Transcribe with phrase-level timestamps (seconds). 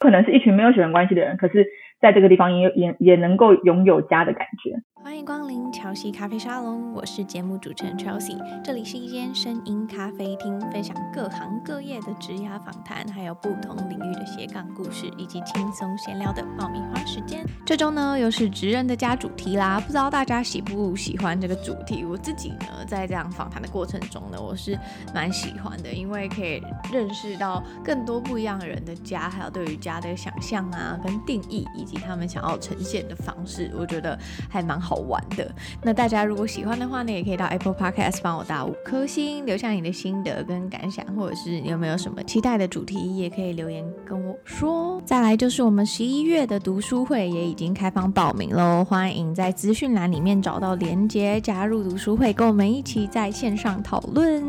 [0.00, 1.68] 可能是一群没有血缘关系的人，可是
[2.00, 4.82] 在这个地方也也也能够拥有家的感觉。
[5.02, 17.42] 欢迎光临乔西咖啡沙龙，我是节目主持人 Chelsea，这里是一间声音咖啡厅，分享各行各业的职涯访谈，还有不同领域的斜杠故事，以及轻松闲聊的爆米花时间。
[17.64, 22.04] 这周呢又是职人的家主题啦，不知道大家喜不喜欢这个主题？
[22.04, 24.78] 我自己呢在这样访谈的过程中呢，我是
[25.14, 26.62] 蛮喜欢的，因为可以
[26.92, 34.89] 认识到更多不一样人的家，还有对于家的想象啊跟定义，以及他们想要呈现的方式，我觉得还蛮好。
[34.90, 35.48] 好玩的，
[35.84, 45.00] 那大家如果喜欢的话呢，也可以到 Apple Podcast 帮我打五颗星，留下你的心得跟感想，或者是你有没有什么期待的主题，也可以留言跟我说。
[45.04, 54.42] 再来就是我们十一月的读书会也已经开放报名喽，欢迎在资讯栏里面找到连结，加入读书会，跟我们一起在线上讨论。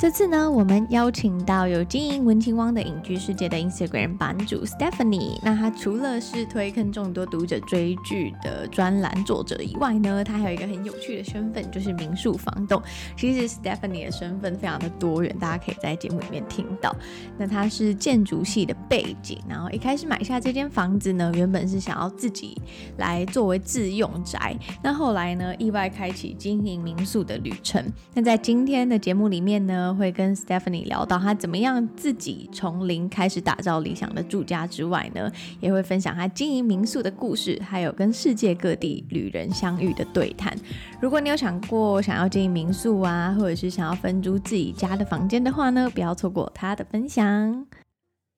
[0.00, 5.38] 这次呢，我们邀请到有经营文青汪的影剧世界的 Instagram 版主 Stephanie。
[5.42, 12.82] 那她除了是推坑众多读者追剧的专栏作者以外呢，她还有一个很有趣的身份，就是民宿房东。
[13.14, 16.96] 其实 Stephanie 的身份非常的多元，大家可以在节目里面听到。
[17.36, 22.56] 那她是建筑系的背景，然后一开始买下这间房子呢，原本是想要自己
[22.96, 24.56] 来作为自用宅。
[24.82, 27.84] 那后来呢，意外开启经营民宿的旅程。
[28.14, 40.56] 那在今天的节目里面呢，会跟 Stephanie 聊到他怎么样自己从零开始打造理想的住家之外呢，也会分享他经营民宿的故事，还有跟世界各地旅人相遇的对谈。
[41.00, 47.66] 如果你有想过想要经营民宿啊，或者是想要分租自己家的房间的话呢，不要错过他的分享。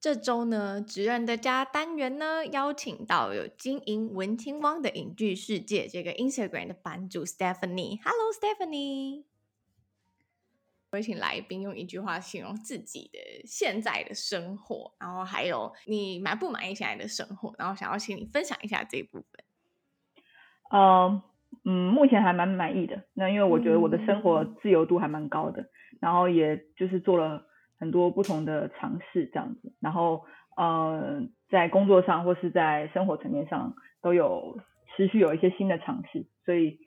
[0.00, 8.00] 这周呢，职人的家单元呢，邀请到有经营文青汪的影剧世界这个 Instagram 的版主 Stephanie。
[8.02, 9.31] Hello Stephanie。
[10.92, 19.26] 会请来宾用一句话形容自己的现在的生活，然后还有你满不满意现在的生活，然后想要请你分享一下这一部分。
[20.70, 21.22] 呃，
[21.64, 23.04] 嗯，目前还蛮满意的。
[23.14, 25.68] 那因为我觉得我的生活自由度还蛮高的，嗯、
[26.02, 27.46] 然后也就是做了
[27.78, 30.26] 很多不同的尝试这样子，然后
[30.58, 34.60] 呃，在工作上或是在生活层面上都有
[34.94, 36.78] 持续有一些新的尝试，所以。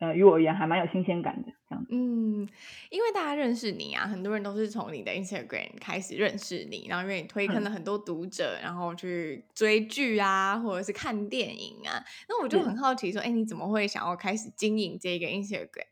[0.00, 1.86] 呃，于我而言还蛮有新鲜感的，这样。
[1.88, 2.46] 嗯，
[2.90, 12.02] 因为大家认识你啊，很多人都是从你的 Instagram 开始认识你，然后因为你推坑了很多读者，嗯、然后去追剧啊，或者是看电影啊。
[12.28, 15.86] 那我就很好奇说，哎、嗯，你怎么会想要开始经营这个 Instagram？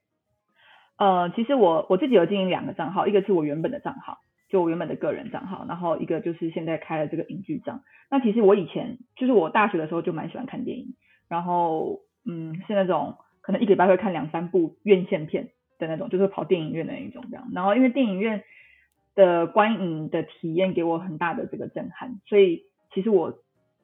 [0.97, 4.19] 呃，其实我我自己有经营两个账号，一个是我原本的账号，
[4.49, 7.85] 就我原本的个人账号，然后一个就是现在开了这个影剧账。
[8.11, 10.97] 那其实我以前就是我大学的时候就蛮喜欢看电影，
[11.29, 13.17] 然后嗯，是那种。
[13.43, 15.49] 可能一个礼拜会看两三部院线片
[15.79, 17.51] 的那种，就是跑电影院的那一种这样。
[17.53, 18.45] 然后因为电影院
[19.15, 22.63] 的观影的体验给我很大的这个震撼，所以
[22.95, 23.35] 其实我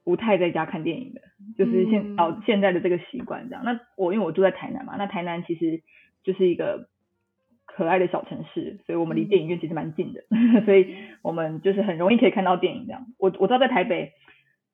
[0.04, 1.20] 不太在家看电影的，
[1.58, 3.64] 就是现到现在的这个习惯这样。
[3.64, 5.82] 那我因为我住在台南嘛，那台南其实
[6.22, 6.88] 就是一个
[7.66, 10.22] 可爱的小城市，所以我们离电影院其实蛮近的，
[10.64, 13.06] 所以我们就是很容易可以看到电影这样。
[13.18, 14.12] 我我知道在台北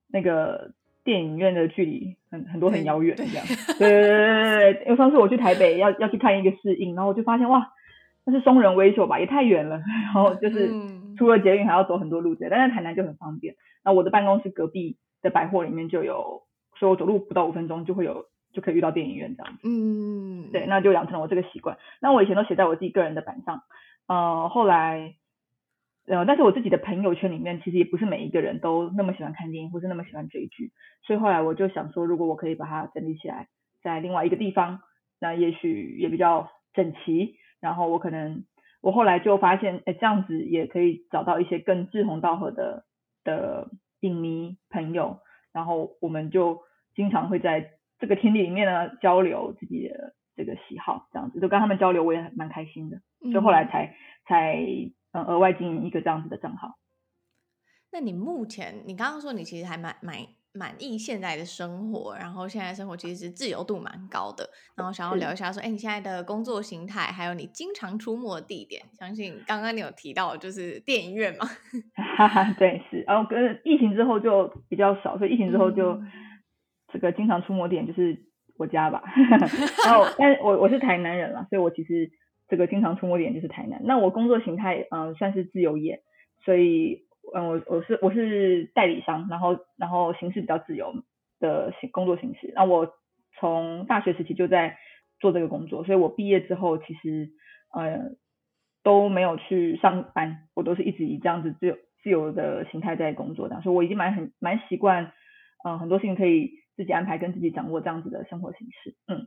[0.09, 0.73] 那个。
[1.05, 3.45] 电影院的距离很很多很遥远，这样。
[3.79, 7.71] 对对对对对，因为上次我去台北要要去看一个试映，然后我就发现哇，
[8.25, 9.83] 那是松仁微秀吧，也太远了。
[10.13, 10.71] 然后就是
[11.19, 13.55] 除了捷运还要走很多路子，但是台南就很方便。
[13.85, 16.43] 那我的办公室隔壁的百货里面就有，
[16.79, 19.61] 所以我走路不到五分钟就会有，就可以遇到电影院这样子。
[19.65, 21.77] 嗯，对，那就养成了我这个习惯。
[22.01, 23.63] 那我以前都写在我自己个人的板上，
[24.09, 25.17] 呃，后来。
[26.07, 30.71] 呃，但是我自己的朋友圈里面，其实也不是每一个人都那么喜欢看电影，或是那么喜欢追剧，
[31.03, 33.49] 所以后来我就想说，如果我可以把它整理起来，
[33.83, 34.81] 在另外一个地方，
[35.19, 37.37] 那也许也比较整齐。
[37.59, 38.45] 然后我可能，
[38.83, 42.85] 我后来就发现，哎，这样子也可以找到一些更志同道合的
[43.25, 45.21] 的影迷朋友，
[45.55, 46.61] 然后我们就
[46.95, 53.95] 经常会在这个天地里面呢交流自己的这个喜好，这样子就跟他们交流，我也蛮开心的，所以后来才、嗯、
[54.27, 54.59] 才。
[55.15, 56.77] 嗯，额外经营一个这样子的账号。
[57.93, 60.17] 那你目前，你刚刚说你其实还蛮蛮
[60.53, 71.47] 满意现在的生活，然后现在生活其实是自由度蛮高的，然后想要聊一下说，哎，你现在的工作形态，还有你经常出没的地点，相信刚刚你有提到就是电影院嘛？
[72.17, 76.11] 哈哈，对，是，然后跟疫情之后就比较少，所以疫情之后就、嗯、
[76.93, 78.25] 这个经常出没点就是
[78.59, 79.05] 我家吧。
[79.87, 82.11] 然后，但我我是台南人了，所以我其实。
[82.49, 83.81] 这个经常出没点就是台南。
[83.85, 86.03] 那我工作形态，嗯、算是自由业，
[86.45, 90.93] 所以，嗯，我我是我是代理商，然后然后形式比较自由
[91.41, 92.53] 的形工作形式。
[92.55, 92.93] 那我
[93.39, 94.77] 从大学时期就在
[95.21, 97.31] 做这个工作，所以我毕业之后其实，
[97.75, 98.13] 呃，
[98.83, 105.13] 都没有去上班，我都是一直以这样子自由自由的形态在工作，这样，所以我已经蛮很蛮习惯，
[105.65, 109.27] 嗯，很多事情可以自己安排跟自己掌握这样子的生活形式，嗯。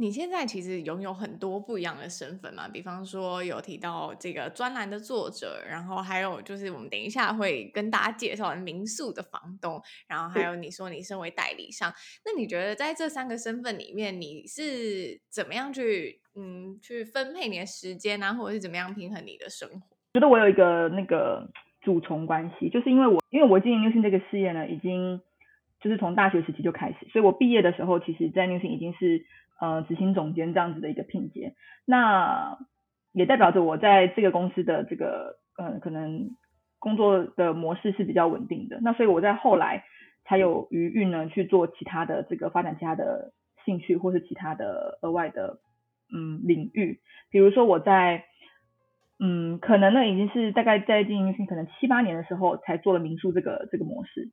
[0.00, 11.92] 你现在其实拥有很多不一样的身份嘛，比方说有提到这个专栏的作者，然后还有就是我们等一下会跟大家介绍民宿的房东，然后还有你说你身为代理商，
[12.24, 19.80] 那你觉得在这三个身份里面，你是怎么样去嗯去分配你的时间啊，或者是怎么样平衡你的生活？
[20.14, 21.46] 觉得我有一个那个
[21.82, 25.20] 主从关系，就是因为我因为我经营 New Thing 这个事业呢，已经
[25.82, 29.26] 就是从大学时期就开始，所以我毕业的时候，其实在 New Thing 已经是。
[29.60, 31.54] 呃，执行总监这样子的一个聘阶，
[31.84, 32.58] 那
[33.12, 36.30] 也代表着我在这个公司的这个呃，可能
[36.78, 38.78] 工作的模式是比较稳定的。
[38.80, 39.84] 那所以我在后来
[40.24, 43.32] 才有余裕呢去做其他的这个发展其他的
[43.66, 45.58] 兴趣或是其他的额外的
[46.10, 48.24] 嗯领域，比如说我在
[49.22, 54.30] 嗯，可能呢已经是大概在经营可能七八年的时候才做了民宿这个这个模式。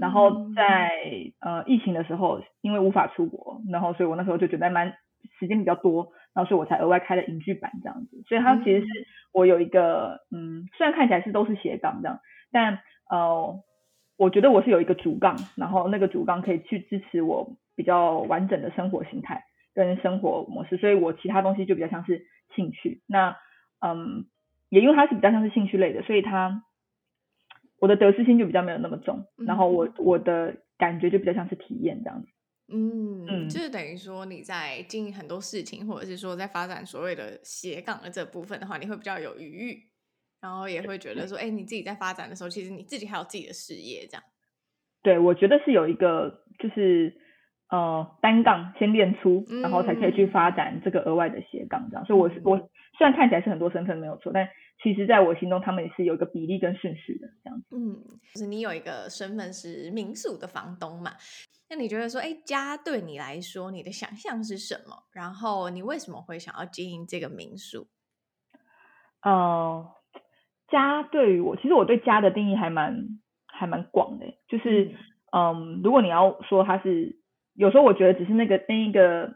[0.00, 0.90] 然后在
[1.40, 4.94] 呃疫情的时候，因为无法出国，然后所以我那时候就觉得蛮
[5.38, 8.22] 时间比较多，然后所以我才额外开了影剧版这样子。
[8.28, 8.86] 所以它其实是
[9.32, 12.20] 我有一个嗯，虽然看起来是都是斜杠这样，
[12.52, 12.80] 但
[13.10, 13.58] 呃
[14.18, 19.44] 我觉得我是有一个主杠，然后那个主杠可以去支持我比较完整的生活形态
[19.74, 23.00] 跟生活模式，所以我其他东西就比较像是兴趣。
[23.06, 23.36] 那
[23.80, 24.26] 嗯，
[24.68, 26.64] 也因为它是比较像是兴趣类的，所以它。
[27.80, 32.28] 我的得失心就比较没有那么重，嗯、然后我我的感觉就比较像是体验这样子。
[32.72, 39.78] 嗯嗯，就是等于说你在经营很多事情，或者是说在发展所谓的斜杠的这部分的话，你会比较有余裕，
[40.40, 44.22] 然后也会觉得说，哎，你自己在发展的时候，其实你自己还有自己的事业这样。
[45.02, 47.12] 对，我觉得是有一个就是
[47.70, 52.04] 呃单杠先练出，然后才可以去发展这个额外的斜杠这样。
[52.04, 52.56] 嗯、所以我是我
[52.98, 54.46] 虽然看起来是很多身份没有错，但
[54.82, 57.66] 其实，在我心中，他们也是有一个比例跟顺序的这样子。
[57.76, 61.12] 嗯，就是你有一个身份是民宿的房东嘛？
[61.68, 65.04] 那你觉得说，哎，家对你来说，你的想象是什么？
[65.12, 67.88] 然后你为什么会想要经营这个民宿？
[69.22, 70.20] 哦、呃，
[70.70, 74.24] 家对于我，其实我对家的定义还蛮还蛮广的。
[74.48, 74.94] 就是，
[75.30, 77.20] 嗯、呃，如果你要说它是，
[77.52, 79.34] 有时候我觉得只是那个那一个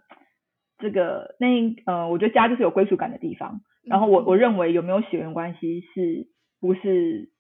[0.79, 3.61] 这个那一呃，我觉得家就是有归属感的地方。
[3.87, 6.29] 然后我我认为有没有血缘关系是
[6.61, 7.31] 不是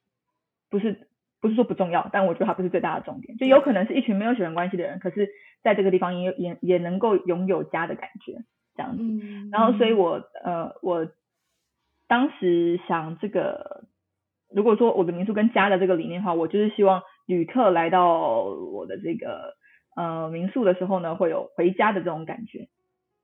[0.70, 1.08] 不是
[1.40, 3.36] 不是说不重要，但我觉得它不是最大的重点。
[3.36, 5.28] 就有可能是一群没有血缘关系的人，可是
[5.62, 8.44] 在这个地方也也也能够拥有家的感觉
[8.76, 9.02] 这样子。
[9.50, 11.08] 然后所以我呃我
[12.06, 13.84] 当时想这个，
[14.50, 19.54] 如果说我的民宿跟家的这个理念的话，我就是希望旅客来到我的这个
[19.96, 22.68] 呃民宿的时候呢，会有回家的这种感觉。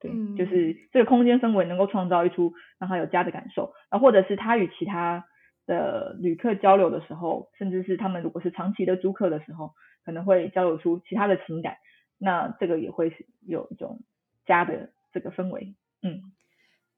[0.00, 5.26] 对，就是这个空间氛围能够创造一出让他有家的感受，然后或者是他与其他
[5.66, 9.74] 的旅客交流的时候，甚至是他们如果是长期的租客的时候，
[10.04, 11.76] 可能会交流出其他的情感，
[12.18, 14.00] 那这个也会是有一种
[14.46, 16.32] 家的这个氛围，嗯。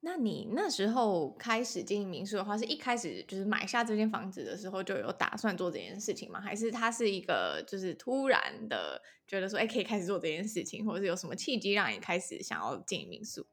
[0.05, 6.41] 那你那时候开始经营民宿的话，是一开始就是买下这间房子的时候就有打算做这件事情吗？
[6.41, 13.47] 还是它是一个就是突然的觉得说，哎，可以开始做这件事情，或者是有什么契机让你开始想要经营民宿？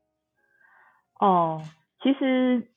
[1.19, 1.61] 哦，
[2.01, 2.71] 其实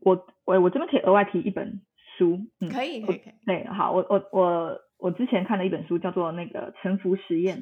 [0.00, 1.82] 我我我这边可以额外提一本
[2.16, 7.58] 书，嗯，可以可以可以，对，好，我我我我之前看了一本书叫做那个《沉浮实验》，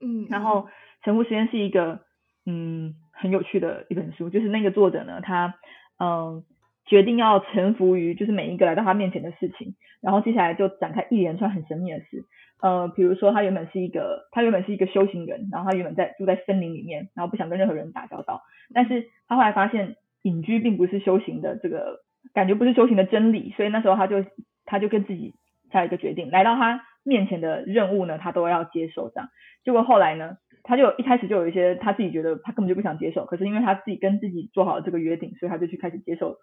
[0.00, 0.60] 嗯，然后
[1.04, 2.00] 《沉浮实验》是一个
[2.46, 2.94] 嗯。
[3.18, 5.54] 很有趣的一本书，就是那个作者呢，他
[5.98, 6.44] 嗯
[6.84, 12.24] 决定要臣服于就是每一个来到他面前的事情，然后接下来就展开一连串很神秘的事，
[12.62, 18.42] 呃，比如说他原本是一个他原本是一个修行人，然后他原本在住在森林里面，然后不想跟任何人打交道，
[18.72, 22.00] 但是他后来发现隐居并不是修行的这个
[22.34, 24.24] 感觉不是修行的真理，所以那时候他就
[24.64, 25.34] 他就跟自己
[25.72, 29.28] 下一个决定，来到他面前的任务呢，他都要接受这样，
[29.64, 30.36] 结果后来呢？
[30.68, 36.38] 他就一开始就有一些他自己觉得他根本就不想接受，可是因为他自己跟自己做好了这个约定，所以他就去开始接受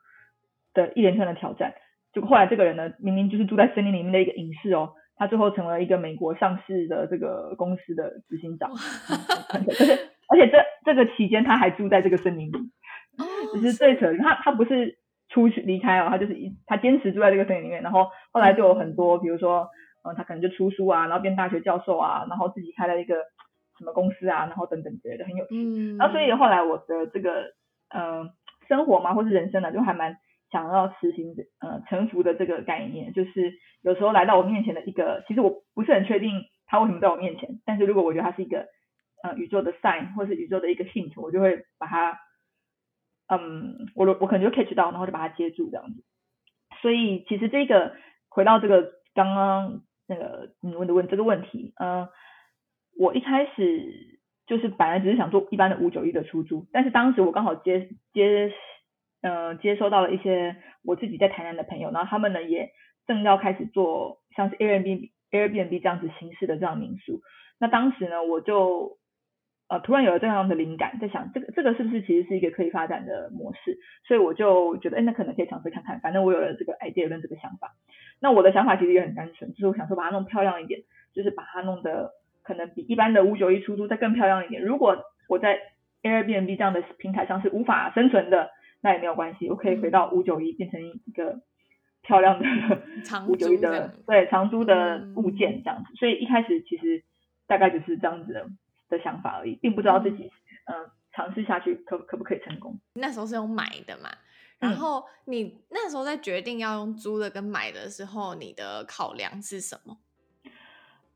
[0.74, 1.74] 的一连串的挑战。
[2.14, 8.72] 就后来这个人呢，明明就是住在森林里面的一个隐士哦，他最后成为一个美国上市的这个公司的执行长。
[8.72, 10.00] 而且
[10.30, 12.58] 而且这这个期间他还住在这个森林里，
[13.54, 19.68] 只是最扯，他他不是出去离开哦，他就是一他坚持住在这个森林里面，然后后来就有很多，比如说
[20.04, 23.16] 嗯，他可能就出书啊，然后变大学教授啊，然后自己开了一个。
[23.78, 25.56] 什么公司啊，然后等等之类的，很有趣。
[25.56, 27.54] 嗯，然后所以后来我的这个
[27.90, 28.30] 呃
[28.68, 30.18] 生活嘛，或是人生呢，就还蛮
[30.52, 36.32] 想要实行呃臣服的这个概念，就是有时候来到我面前的一个，其实我不是很确定
[36.66, 38.68] 他为什么在我面前，但是如果我觉得他是一个
[39.24, 42.20] 呃宇宙的 sign 或是宇宙的一个 hint，我就会把它
[43.28, 46.04] 嗯，我我可能就 catch 到，然后就把它接住这样子。
[46.82, 47.96] 所以其实这个
[48.30, 52.10] 回到这个刚刚那个你问的问这个问题，嗯、呃，
[52.98, 58.52] 我一开始就是本来只是想做一般的五九一的出租，但是当时我刚好接接
[59.22, 62.72] 呃接收到了一些我自己在台南的朋友，然后他们呢也
[63.08, 67.22] 正要开始做像是 Airbnb Airbnb 这样子形式的这样民宿，
[67.60, 68.98] 那当时呢我就。
[69.70, 76.00] 呃，突然有了这样的灵感，在想这个这个是不是其实是一个可以发展的模式，所以我就觉得，哎，那可能可以尝试看看。
[76.02, 77.72] 反正我有了这个 idea 跟这个想法。
[78.20, 80.82] 那我的想法其实也很单纯，就是我想说把它弄漂亮一点，
[81.16, 82.12] 就是把它弄得
[82.44, 84.62] 可能比一般的五九一出租再更漂亮一点。
[84.62, 84.98] 如果
[85.28, 85.60] 我在
[86.04, 91.42] Airbnb 这样的平台上是无法生存的，那也没有关系，我可以回到五九一变成一个
[92.02, 92.46] 漂亮的
[93.28, 95.96] 五九一的对长租的物件这样子。
[95.96, 97.04] 所以一开始其实
[97.48, 98.46] 大概就是这样子的。
[98.90, 100.30] 的想法而已，并不知道自己
[100.66, 102.80] 嗯、呃、尝试下去可可不可以成功。
[102.94, 104.10] 那时候是用买的嘛，
[104.60, 109.98] 然后你那时候在决定要用租的跟买的时候，你的考量是什么？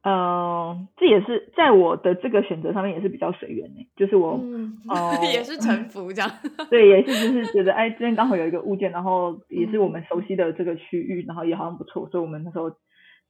[0.08, 6.32] 嗯、呃，这也是在我的这个选择上面也是比较随缘的，就是我哦、嗯呃、 也是臣服这样。
[6.70, 12.72] 对，也是就是觉得哎，这边刚好有一个物件，然后也是我们熟悉的这个区域，然后也好像不错，所以我们那时候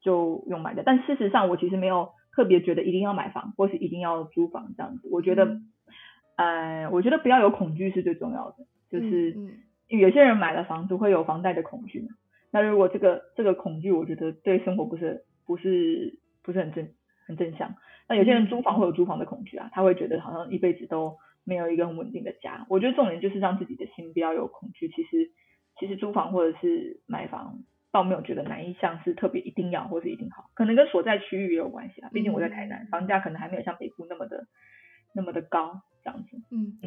[0.04, 0.84] 就用买的。
[0.86, 2.10] 但事实上，我其实没有。
[2.38, 5.46] 特别觉得一定要买房，或是一定要租房这样子，我觉得，
[6.36, 8.58] 嗯、呃，我觉得不要有恐惧是最重要的。
[8.92, 9.32] 就是，
[9.88, 12.10] 因为有些人买了房子会有房贷的恐惧嘛。
[12.52, 16.90] 那如果这个这个恐惧，我觉得对生活不是不是不是很正
[17.28, 17.76] 很正向。
[18.10, 22.66] 那有些人租房会有租房的恐惧啊，他会觉得好像一辈子都没有一个很稳定的家。
[22.70, 24.88] 我觉得重点就是让自己的心不要有恐惧。
[24.90, 25.30] 其实
[25.80, 27.60] 其实租房或者是买房。
[27.90, 32.10] 倒没有觉得哪一项是特别一定要或是一定好，可能跟所在区域也有关系啊。
[32.14, 34.46] 毕竟我在台南，嗯、房价可能还没有像北部那么的
[35.16, 35.82] 那么的高。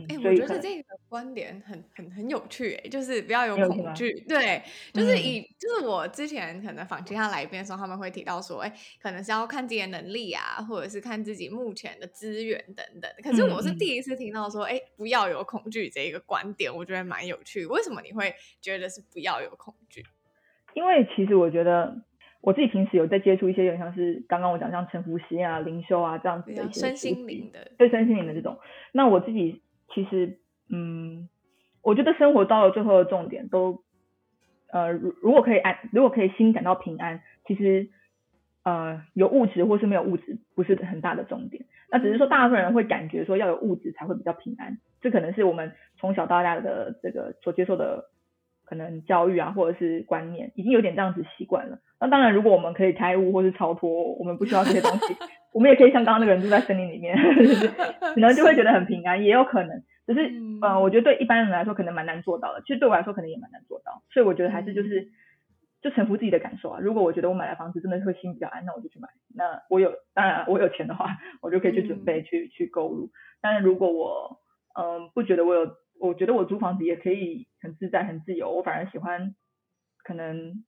[0.08, 4.12] 哎、欸，我觉得这个观点很很很有趣，哎，就是不要有恐惧。
[4.28, 13.10] 对，就是以、嗯、就是我之前可能访其他来宾的时候，他们会提到说，哎、欸，可能是要看自己的能力啊，或者是看自己目前的资源等等。
[13.22, 17.66] 可是我是第一次听到说，哎、欸，不要有恐惧这一个观点，我觉得蛮有趣。
[17.66, 20.04] 为什么你会觉得是不要有恐惧？
[20.74, 22.00] 因为其实我觉得
[22.42, 28.56] 我自己平时有在接触一些有点像是刚刚我讲像沉浮实验啊、灵修啊这样子的一些身心灵的，对身心灵的这种。
[28.92, 29.60] 那我自己
[29.94, 31.28] 其实嗯，
[31.82, 33.82] 我觉得生活到了最后的重点都
[34.70, 37.88] 呃，如如果可以安，如果可以心感到平安，其实
[38.62, 41.64] 呃有物质或是没有物质不是很大的重点。
[41.90, 48.10] 那只是说大部分人会感觉说要有物质才会比较平安，这可能是我们从小到大的这个所接受的。
[48.70, 51.80] 可能教育啊，或者是观念，已经有点这样子习惯了。
[51.98, 55.16] 那当然，如果我们可以开悟或是超脱，我们不需要这些东西，
[55.52, 57.18] 我们也可以像刚刚那个人住在森林里面，
[58.14, 59.82] 可能就会觉得很平安，也有可能。
[60.06, 62.60] 只是，嗯、呃，我觉得对一般人来说可能蛮难做到的。
[62.60, 64.02] 其实对我来说可能也蛮难做到。
[64.14, 65.08] 所以我觉得还是就是，
[65.82, 66.78] 就臣服自己的感受啊。
[66.80, 69.08] 如果我觉得我买了房子真的会心比较安，那我就去买。
[69.34, 73.10] 那我有，当然我有钱的话，我就可以去准备去、嗯、去购入。
[73.42, 74.38] 但是如果我，
[74.78, 75.66] 嗯、呃，不觉得我有。
[76.00, 78.50] 我觉得我租房子也可以很自在、很自由。
[78.50, 79.34] 我反而喜欢，
[80.02, 80.64] 可能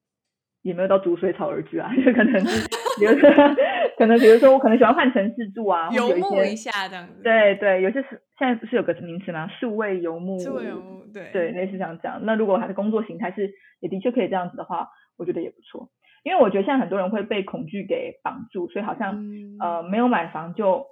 [0.61, 2.69] 也没有到逐水草而居啊，就可能是，
[3.01, 3.31] 比如说，
[3.97, 7.23] 可能比如说我可能喜欢换城市住啊，游牧一下这样子。
[7.23, 9.49] 对对，有些是现在不是有个名词吗？
[9.49, 10.39] 数位游牧。
[10.39, 12.25] 数位游牧，对对，类似这样讲。
[12.25, 15.91] 那如果他的工作形态是也的确可以这样子的话，我觉得也不错。
[16.25, 20.87] 因为我觉得现在很多人会被恐惧给绑住，所以好像、嗯、呃没有买房就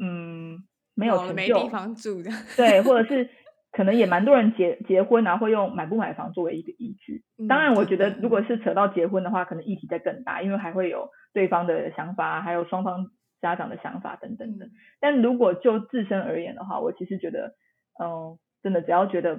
[0.00, 2.30] 嗯没有成就，没地方住的。
[2.56, 3.28] 对，或者是。
[3.70, 7.22] 可能也蛮多人结结婚啊，会用买不买房作为一个依据。
[7.48, 13.10] 当然，我觉得如果是扯到结婚的话，可能议题在更大，因为还会有对方的想法，还有双方
[13.40, 14.68] 家长的想法等等的。
[15.00, 17.54] 但如果就自身而言的话，我其实觉得，
[18.00, 19.36] 嗯、呃，真的只要觉得，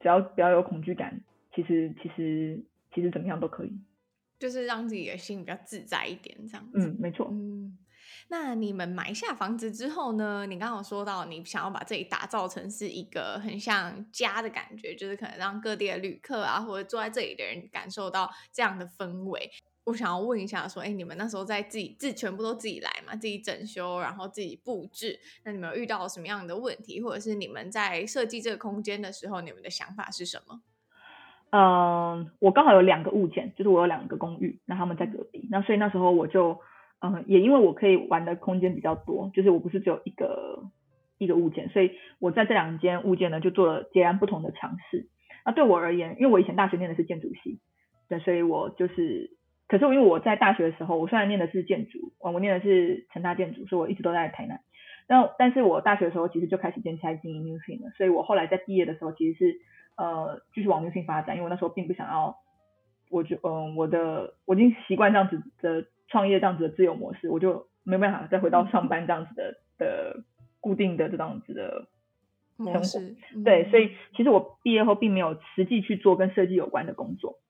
[0.00, 1.20] 只要不要有恐惧感，
[1.54, 3.72] 其实其实其实怎么样都可以，
[4.38, 6.78] 就是让自己的心比较自在一点，这样子。
[6.78, 7.28] 嗯，没错。
[7.30, 7.76] 嗯。
[8.32, 10.46] 那你们买下房子之后呢？
[10.46, 19.50] 你刚刚说到你想要把这里打造成是一个很像家的感觉，就是可能让各地的旅客啊，或者住在这里的人感受到这样的氛围。
[19.84, 23.14] 我想要问一下，说，哎，你们那时候在自己自全部都自己来嘛？
[23.14, 25.20] 自己整修，然后自己布置。
[25.44, 30.62] 那你们遇到什么样的问题，或者是你们在设计这个空间的时候，你们的想法是什么？
[31.50, 36.58] 嗯，我刚好有两个物件，就是我有两个公寓，那他们在隔壁，那所以那时候我就。
[37.04, 40.70] 嗯，也因为我可以玩的空间比较多，就是我不是只有一个
[41.18, 41.90] 一个物件，所以
[42.20, 45.08] 我在这两间物件呢就做了截然不同的尝试。
[45.44, 47.58] 那对我而言，因为我以前大学念的是建筑系，
[48.08, 54.60] 对，所以我就是，可是因为我在大学的时候，我虽然念的是建筑，我念的是成大建筑，所以我一直都在台南。
[55.08, 59.56] 那但是我大学的时候其实就开始兼差经营 Newsing 了，所以我后来在毕业的时候其实是
[59.96, 62.36] 呃继续往 Newsing 发展，因为我那时候并不想要。
[63.10, 70.22] 我就嗯，我的我已经习惯这样子的创业这样子的自由模式，我就没办法再回到上班这样子的的
[70.60, 71.88] 固定的这样子的
[72.58, 73.00] 生活。
[73.34, 77.40] 嗯、对，所以其实我毕业后并没有实际去做跟设计有关的工作。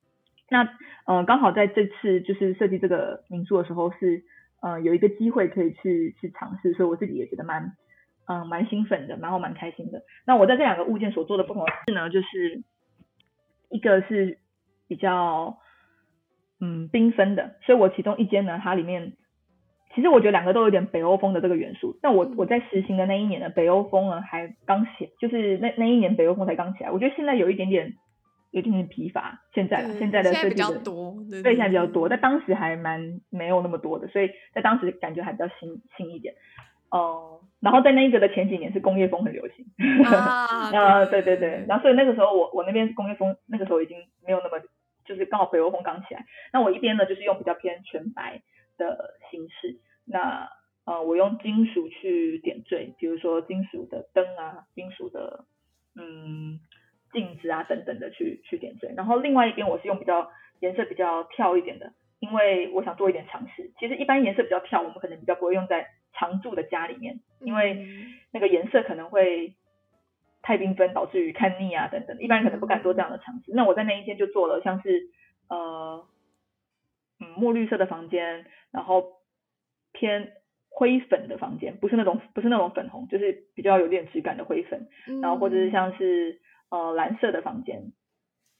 [0.48, 0.66] 那
[1.04, 4.22] 呃，刚好在这次就是设计这个民宿的时候是
[4.62, 7.76] 呃有一个机会可以去去尝试，所以我自己也觉得蛮
[8.26, 10.02] 嗯蛮兴奋的，然后蛮开心的。
[10.24, 12.62] 那我在这两个物件所做的不同的事呢，就是
[13.68, 14.38] 一个是。
[14.88, 15.56] 比较
[16.64, 19.14] 嗯缤纷的，所以我其中一间呢，它里面
[19.94, 21.98] 其实我觉得两个都有点北欧风的这个元素。
[22.00, 26.92] 但我我在实行的那一年呢，北欧风呢还刚起，就是那那一年北欧风才刚起来。
[26.92, 27.94] 我觉得现在有一点点
[28.52, 36.34] 有一点点疲乏，现在了，现在的设计的比较多，对，对，现在比较多，但当时还蛮没有那么多的，所以在当时感觉还比较新新一点。
[36.90, 39.66] 哦、呃，然后在那一个的前几年是工业风很流行
[40.04, 44.62] 啊，啊， 对对对，然后所以那个时候我我那边工业风那个时候已经没有那么。
[45.04, 48.42] 就是刚好北欧风刚起来，那我一边呢就是用比较偏全白
[48.76, 50.48] 的形式，那
[50.84, 55.44] 呃我用金属去点缀，比如说金属的灯啊，金属的
[55.96, 56.60] 嗯
[57.12, 60.30] 镜子啊等等的去去点缀，然后另外一边我是用比较
[60.60, 63.70] 颜色比较跳一点的，因为我想做一点尝试。
[63.78, 67.86] 其实一般颜色比较跳，我们可能比较不会用在常住的家里面，因为
[68.30, 69.54] 那个颜色可能会。
[70.42, 73.52] 太缤纷导致于看腻啊等等，一般人可能不敢做这样的尝试。
[73.54, 75.08] 那我在那一间就做了像是
[75.48, 76.04] 呃
[77.20, 79.04] 嗯墨绿色的房间，然后
[79.92, 80.32] 偏
[80.68, 84.88] 灰粉的房间，不是那种不是那种粉红，就是比较有点质感的灰粉，
[85.22, 87.92] 然后或者是像是呃蓝色的房间，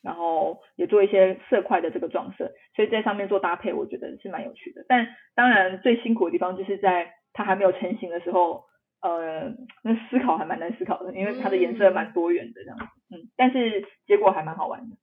[0.02, 4.84] 然后也做一些色块的这个撞色，所以在上面做搭配，我觉得是蛮有趣的。
[4.88, 8.70] 但当然最辛苦的地方就是在它还没有成型的时候。
[9.02, 14.97] 呃，那思考还蛮难思考的，因为它的颜色蛮多元的这样子，嗯，嗯，但是结果还蛮好玩的。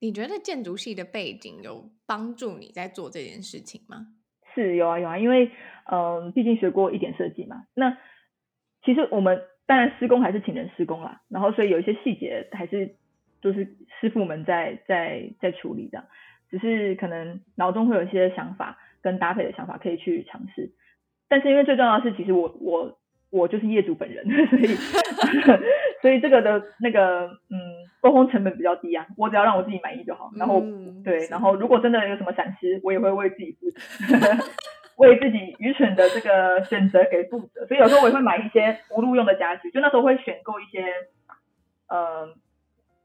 [0.00, 4.08] 你觉得建筑系的背景有帮助你在做这件事情吗？
[4.54, 5.46] 是有啊有啊，因为
[5.86, 7.64] 嗯、呃，毕竟学过一点设计嘛。
[7.74, 7.96] 那
[8.84, 12.96] 其实我们当然施工还是请人施工啦，然后所以有一些细节还是
[13.40, 16.04] 就是师傅们在在在处理的，
[16.50, 20.74] 只是可能脑中会有一些想法跟搭配的想法可以去尝试，
[21.28, 22.98] 但是因为最重要的是，其实我我。
[23.32, 24.66] 我就是业主本人， 所以
[26.02, 27.56] 所以这个的那个嗯
[28.02, 30.30] 沟通成本比较低啊，我只要让我自己满意就好。
[30.36, 34.18] 然后、嗯、对，然后如果真的有什么闪失，我也会为自己负责，
[34.98, 37.64] 为自己愚蠢的这个选择给负责。
[37.66, 40.84] 所以有时候我也会买一些无录用的家具，就那时候会选购一些，
[41.88, 42.34] 嗯、呃、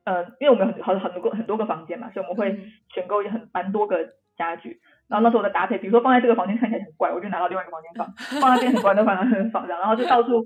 [0.04, 2.60] 嗯、呃，因为我们有很很很多个很多个房间嘛，所以我们会
[2.94, 4.82] 选购一很蛮多个家具。
[5.08, 8.06] 然后那时候我的搭配，比如说放在这个房间看起来很怪，我就拿到另外一个房间放；
[8.42, 9.80] 放在这边很怪，就放在那边放这样。
[9.80, 10.46] 然后就到处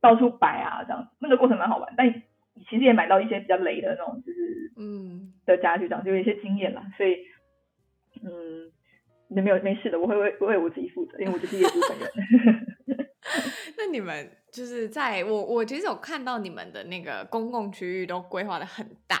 [0.00, 1.92] 到处摆啊，这样那个过程蛮好玩。
[1.96, 2.08] 但
[2.70, 6.82] 其实也买到一些比较雷的那种，就是嗯的家具，这样就有一些经验啦。
[6.96, 7.16] 所以
[8.22, 8.70] 嗯，
[9.28, 12.08] 没有没事的，我会为为我自己负责，因为我就是业主本人。
[13.76, 19.16] 那你们就是在我我其实有看到你们的那个公共区域都规划的很大。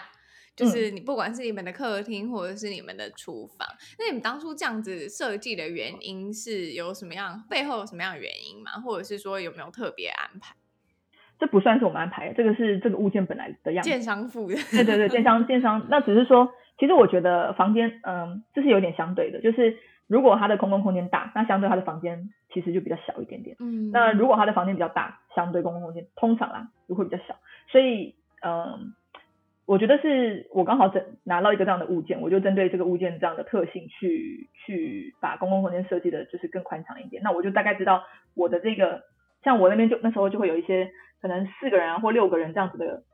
[0.56, 8.70] 就是你不管是你们的客厅或者是你们的厨房，嗯、那你们当初这样子设计的原因是有什么样，背后有什么样的原因吗？
[8.84, 10.54] 或者是说有没有特别安排？
[11.40, 13.90] 这不算是我们安排的，这个是这个物件本来的样子。
[13.90, 14.54] 建商付的。
[14.70, 23.56] 对对对，建商建商，那只是说，其实我觉得房间，嗯，这是有点相对的，就是如果它的公共空间大，那相对它的房间其实就比较小一点点。
[23.58, 23.90] 嗯。
[23.90, 27.36] 那如果它的房间比较大，相对公共空间通常啦就会比较小，
[27.72, 28.94] 所以嗯。
[29.66, 37.22] 我觉得是我刚好整拿到一个这样的物件，我就针对这个物件这样的特性去去把公共空间设计的就是更宽敞一点。
[37.22, 39.04] 那我就大概知道我的这个，
[39.42, 40.90] 像我那边就那时候就会有一些
[41.22, 43.04] 可能四个人啊或六个人这样子的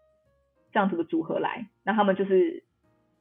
[0.72, 2.64] 这样子的组合来，那他们就是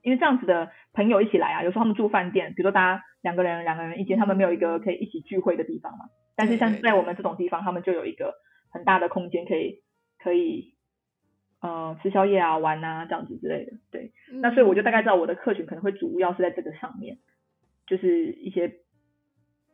[0.02, 6.06] 因为这样子的朋友一起来啊，有时候他们住饭店，比如说大家两个人两个人一间，他们没有一个可以一起聚会的地方嘛。
[6.36, 8.34] 但是像在我们这种地方，他们就有一个
[8.72, 9.84] 很大的空间可以
[10.18, 10.74] 可以。
[11.62, 14.14] 呃，吃宵夜啊，玩啊，这样子之类的，对。
[14.32, 17.18] 嗯、那所以我就大概知道我的客群可能会主要是在这个上面，
[17.86, 18.72] 就是一些，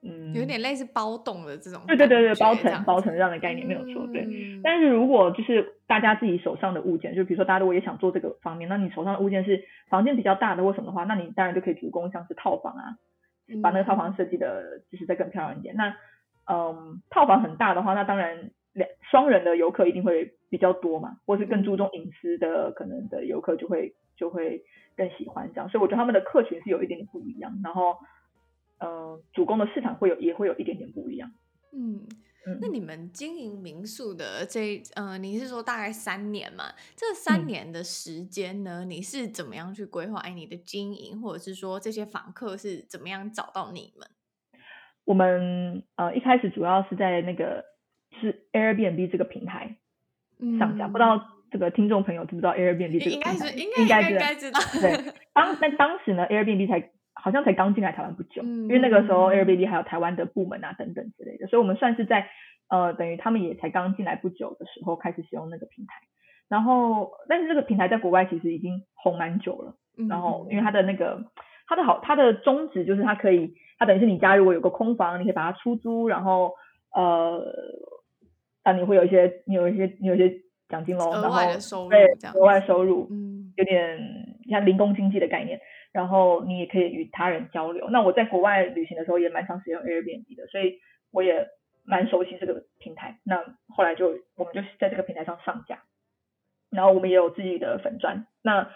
[0.01, 1.83] 嗯，有点类似包栋的这种。
[1.85, 4.25] 对对对对，包层包层这样的概念没有错，对。
[4.25, 12.97] 嗯、但是如果就是大家自己手上的物件，就比如说大家如果也想做这个方面，那你手上的物件是房间比较大的或什么的话，那你当然就可以主攻像是套房啊，
[13.61, 15.75] 把那个套房设计的就是再更漂亮一点。
[15.75, 15.97] 嗯、那
[16.51, 18.49] 嗯，套房很大的话，那当然。
[18.75, 24.63] 两双人的游客一定会比较多嘛，或是更注重隐私的可能的游客就会就会
[24.97, 27.97] 更喜欢这样，所以我觉得他们的客群是有一点点不一样，然后，
[28.79, 31.31] 呃，主攻的市场会有也会有一点点不一样。
[31.71, 32.05] 嗯，
[32.47, 36.65] 嗯，那你们经营民宿的这，呃，你是说大概三年嘛？
[36.95, 40.19] 这三年的时间呢，嗯、你是怎么样去规划？
[40.19, 44.07] 哎，你的经营，或者是说这些访客是怎么样找到你们？
[45.05, 47.63] 我们呃一开始主要是在那个
[48.19, 49.75] 是 Airbnb 这个平台
[50.59, 53.31] 上架，嗯、不知道这个听众朋友知不知道 Airbnb 这个平台？
[53.31, 54.59] 应该是应该应该知道。
[54.81, 62.29] 对， 当但当时呢，Airbnb 才好像才刚进来台湾不久，嗯、因为那个时候 Airbnb 还有台湾的部门啊等等之类的，所以我们算是在。
[62.67, 66.01] 呃，等于他们也才刚进来不久的时候开始使用那个平台，
[66.49, 69.75] 然后但是这个平台在国外其实已经红蛮久了，
[70.09, 71.25] 然后因为它的那个
[71.67, 76.55] 它的好它的宗旨就是它可以，它等于是你家如果有个空房，你可以把它出租，然后
[76.91, 77.53] 呃，
[78.65, 80.29] 啊你会有一些你有一些你有一些
[80.67, 83.97] 奖金喽，额外的收入，对，额外收入，嗯，有点
[84.49, 85.57] 像零工经济的概念，
[85.93, 87.89] 然后你也可以与他人交流。
[87.89, 90.79] 那我在国外旅行的时候也蛮常使用 Airbnb 的，所以
[91.13, 91.47] 我也。
[91.87, 95.83] 蛮熟悉这个平台，那后来就我们就在这个平台上上架，
[96.71, 98.71] 然后我们也有自己的粉砖，那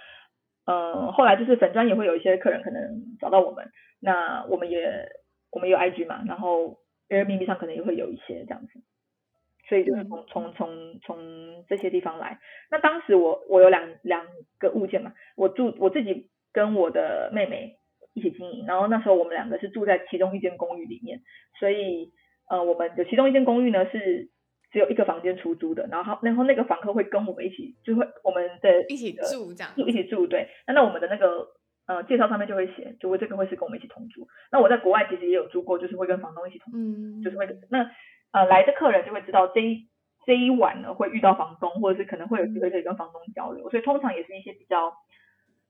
[0.68, 3.66] 呃后来就是粉砖也会有一些客人可能找到我们，
[4.00, 5.10] 那我们也
[5.50, 6.78] 我们有 IG 嘛，然后
[7.10, 8.80] Airbnb 上可能也会有一些这样子，
[9.70, 12.40] 所以就是从从从从这些地方来。
[12.72, 14.26] 那当时我我有两两
[14.58, 17.78] 个物件嘛，我住我自己跟我的妹妹
[18.14, 21.22] 一起经营，然后那时候我们两个是住在其中一间公寓里面，
[21.60, 22.12] 所以。
[22.52, 24.28] 呃，我们的其中一间公寓呢是
[24.72, 30.50] 只有一个房间出租的，然后然后那个房客会跟我们一起，就会我们的一起住这样，住一起住对。
[30.66, 31.48] 那那我们的那个
[31.86, 34.28] 呃介绍上面就会写，就会这个会是跟我们一起同住。
[34.52, 37.88] 那我在国外其实也有住过，就是会跟房东一起同住，嗯，就是会那
[38.32, 39.88] 呃来的客人就会知道这一
[40.26, 44.94] 这一晚呢会遇到房东，或者是可能会有机会可以跟房东交流，所以通常也是一些比较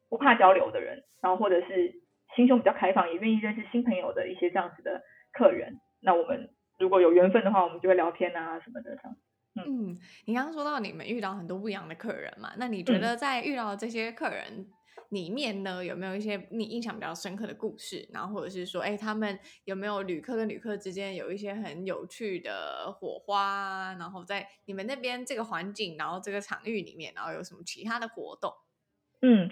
[0.10, 2.02] 不怕交流的人，然后或者是
[2.36, 5.80] 心胸比较开放，也愿意认识新朋友的一些这样子的客人。
[6.02, 6.50] 那我们。
[6.80, 8.96] 如果有缘分的话，我们就会聊天啊什么的。
[8.96, 9.18] 这样，
[9.58, 14.66] 嗯，你刚刚说到你们遇到很多不一样的客人嘛，那你觉得在遇到这些客人
[15.10, 18.08] 里面呢，嗯、有没有一些你印象比较深刻的故事？
[18.14, 23.96] 然后或者是说，哎，他们有没有旅客跟旅客之间有一些很有趣的火花？
[24.00, 28.52] 然后在你们那边这个环境，然后这个场域里面，然后有什么其他的活动？
[29.22, 29.50] 嗯，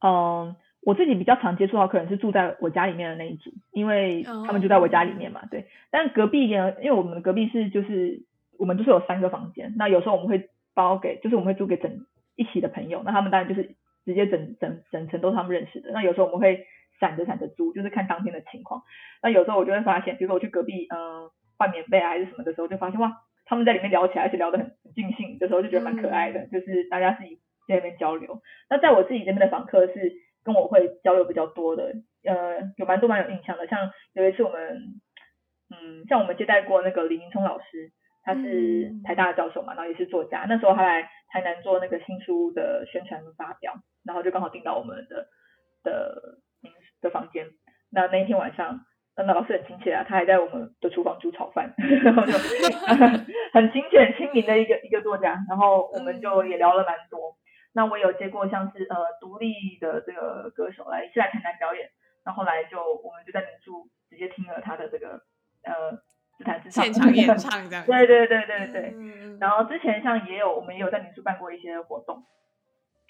[0.00, 0.56] 嗯、呃。
[0.82, 5.66] 我自己比较常接触到客人是住在我家里面的那一组，因为他们就在我家里面嘛，对。
[5.90, 8.22] 但隔壁呢，因为我们隔壁是就是
[8.56, 13.74] 我们就是有三个房间，那有时候我们会包给，就是我们会租给整一起的朋友，那他们当然就是
[14.06, 15.90] 直接整整整层都是他们认识的。
[15.92, 16.64] 那有时候我们会
[16.98, 18.80] 散着散着租，就是看当天的情况。
[19.22, 23.12] 那有时候我就会发现，比如说我去隔壁嗯换棉被啊还是什么的时候，就发现哇，
[23.44, 27.36] 他们在里面聊起来，而且聊得很尽兴，这时候就觉得蛮可爱的，嗯、就是大家自己
[27.68, 28.40] 在那边交流。
[28.70, 30.24] 那在我自己这边的访客是。
[30.46, 31.92] 跟我会交流比较多的，
[32.22, 33.66] 呃，有蛮多蛮有印象的。
[33.66, 34.94] 像有一次我们，
[35.74, 37.90] 嗯，像我们接待过那个李明聪老师，
[38.22, 40.46] 他是台大的教授嘛，然后也是作家。
[40.48, 43.74] 那时候他来台南做那个新书的宣传发表，
[44.06, 45.28] 然后就刚好订到我们的
[45.82, 46.38] 的
[47.00, 47.46] 的房间。
[47.90, 48.80] 那那一天晚上，
[49.16, 51.72] 那老师很亲切啊，他还在我们的厨房煮炒饭，
[52.04, 52.32] 然后就
[53.52, 55.44] 很亲切、很亲民的一个一个作家。
[55.48, 57.36] 然后我们就也聊了蛮多。
[57.72, 61.90] 那我有接过像是呃独立的这个歌手来是来台南表演，
[62.24, 65.20] 然后后来就我们就在民宿直接听了他的这个
[65.62, 65.92] 呃
[66.38, 67.84] 自弹自唱现场演唱这样。
[67.86, 68.94] 对对对对对。
[68.96, 72.24] 嗯、然后之前像也有我们也有在民宿办过一些活动，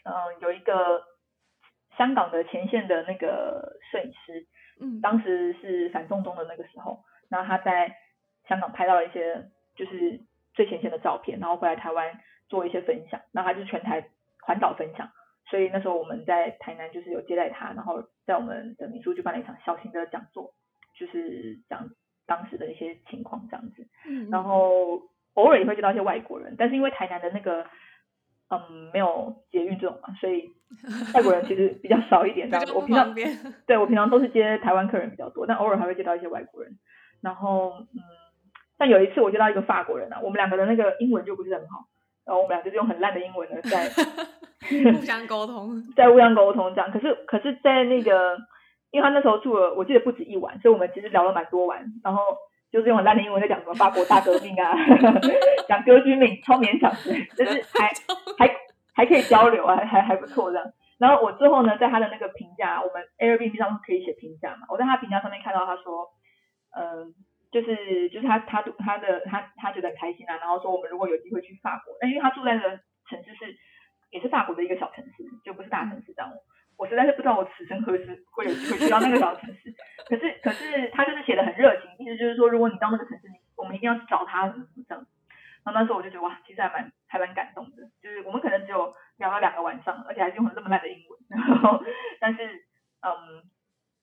[0.07, 1.03] 嗯、呃，有一个
[1.99, 4.47] 香港的前线的那个摄影师，
[4.81, 7.95] 嗯，当时是反送中的那个时候，然后他在
[8.49, 10.21] 香港拍到了一些就是
[10.55, 14.09] 最前线的照片，然后回来台湾做一些分享，那他就是全台。
[14.47, 15.11] 环岛分享，
[15.51, 20.55] 所以那时候我们在台南就是有接待他，然后在我们的民宿就办了一场小型的讲座，
[20.97, 21.91] 就是讲
[22.29, 23.85] 当时的一些情况这样子。
[24.07, 25.03] 嗯，然后
[25.35, 27.67] 偶尔也会接到一些外国人，但是因为台南的那个
[28.51, 30.51] 嗯没有捷运这种嘛，所以
[31.15, 32.51] 外国人其实比较少一点。
[32.51, 33.15] 这样子，我平常
[33.67, 36.77] 对我平常都是接台湾客人比较多，但偶尔还会接到一些外国人。
[37.21, 38.01] 然后嗯，
[38.79, 41.87] 但有一次我接到一个法国人啊，我们两个的那个英文就不是很好。
[42.25, 43.89] 然后我们俩就是用很烂的英文呢，在
[44.99, 46.91] 互相沟通， 在互相沟通这样。
[46.91, 48.37] 可是，可是在那个，
[48.91, 51.93] 因为他那时候住了，我记得不止一晚，所以我们其实聊了蛮多晚。
[52.03, 52.21] 然后
[52.71, 54.75] 就是用很烂的英文在讲什么法国大革命啊，
[55.69, 57.89] 讲歌剧魅，超勉强的， 就是还
[58.39, 58.57] 还
[58.95, 60.67] 还可以交流啊，还还不错这样。
[60.99, 66.09] 然后我最后呢，在他的那个评价，我们 Airbnb 上可以写评价嘛，我在他评价上面看到他说，
[66.77, 67.07] 嗯、呃。
[67.53, 72.61] 就是就是他他他的他他觉得很开心啊，然后说我们如果有机会去法国，那因为他住在的
[73.09, 73.57] 城市是
[74.11, 76.29] 也是法国的一个小城市，就不是大城市这样。
[76.77, 79.75] 我实在是不知道我此生何时会有机会去到那个小城市。
[80.07, 85.05] 可是可是他就是写的很热情，意思就是说如果你到那个城市，我们一定要去找他什么什么
[85.65, 91.83] 然后那时候我就觉得哇，其实还蛮还蛮感动的，就是我们可能只有聊了两个晚上，而且还是用了这么烂的英文，然后
[92.21, 92.47] 但是
[93.01, 93.43] 嗯，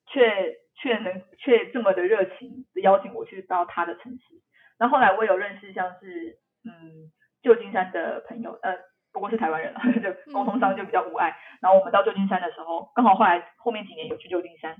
[0.08, 4.42] 却却能却这么的热情的邀请我去到他的城市。
[4.78, 8.76] 然后后来我有认识像是嗯旧金山的朋友，呃，
[9.14, 11.34] 不过是台湾人了， 就沟通上就比较无碍。
[11.62, 14.76] 然后我们到旧金山的时候，刚好后来后面几年有去旧金山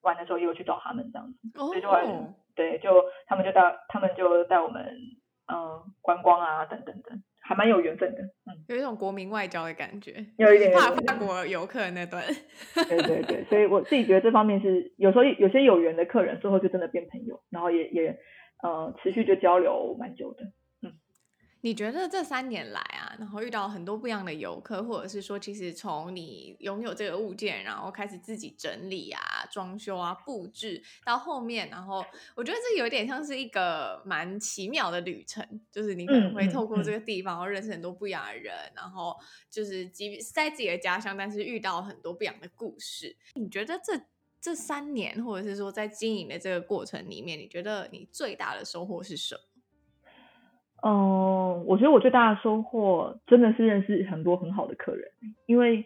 [0.00, 2.00] 玩的时候，也有去找他们这样子，所以就会
[2.54, 4.82] 对，就他们就带他们就带我们。
[5.48, 8.20] 嗯，观光啊，等等等，还蛮有缘分的。
[8.20, 12.20] 嗯，有一种国民外交的感觉，有一点法法国游客那段。
[12.74, 18.18] 对对对，所以我自己觉得这方面是有时候有些有缘的客人，最后就真的变朋友，然后也也
[18.60, 20.42] 呃持续就交流蛮久的。
[21.66, 39.16] 你觉得这三年来啊，然后遇到很多不一样的游客，或者是说，其实从你拥有这个物件，然后开始自己整理啊、装修啊、布置，到后面，然后我觉得这有点像是一个蛮奇妙的旅程，就是你可能会透过这个地方，然后认识很多不一样的人，然后
[39.50, 43.16] 就是即在自己的家乡，但是遇到很多不一样的故事。
[43.34, 44.00] 你觉得这
[44.40, 49.40] 这三年，或者是说在经营的这个过程里面，你觉得你最大的收获是什么？
[50.88, 55.10] 嗯，我觉得我最大的收获真的是认识很多很好的客人，
[55.46, 55.84] 因为，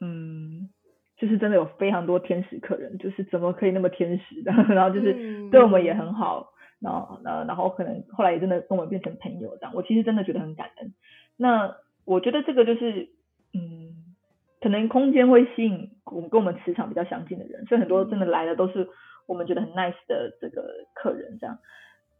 [0.00, 0.68] 嗯，
[1.16, 10.92] 就是真的有非常多天使客人，就是怎么可以那么天使的， 然后就是对我们也很好，然后，然后可能后来也真的跟我们变成朋友这样，我其实真的觉得很感恩。
[11.36, 13.10] 那我觉得这个就是，
[13.54, 14.16] 嗯，
[14.60, 18.88] 可能空间会吸引我们跟我们磁场比较相近的人，所以很多真的来的都是
[19.28, 21.58] 我们觉得很 nice 的这个客人这样，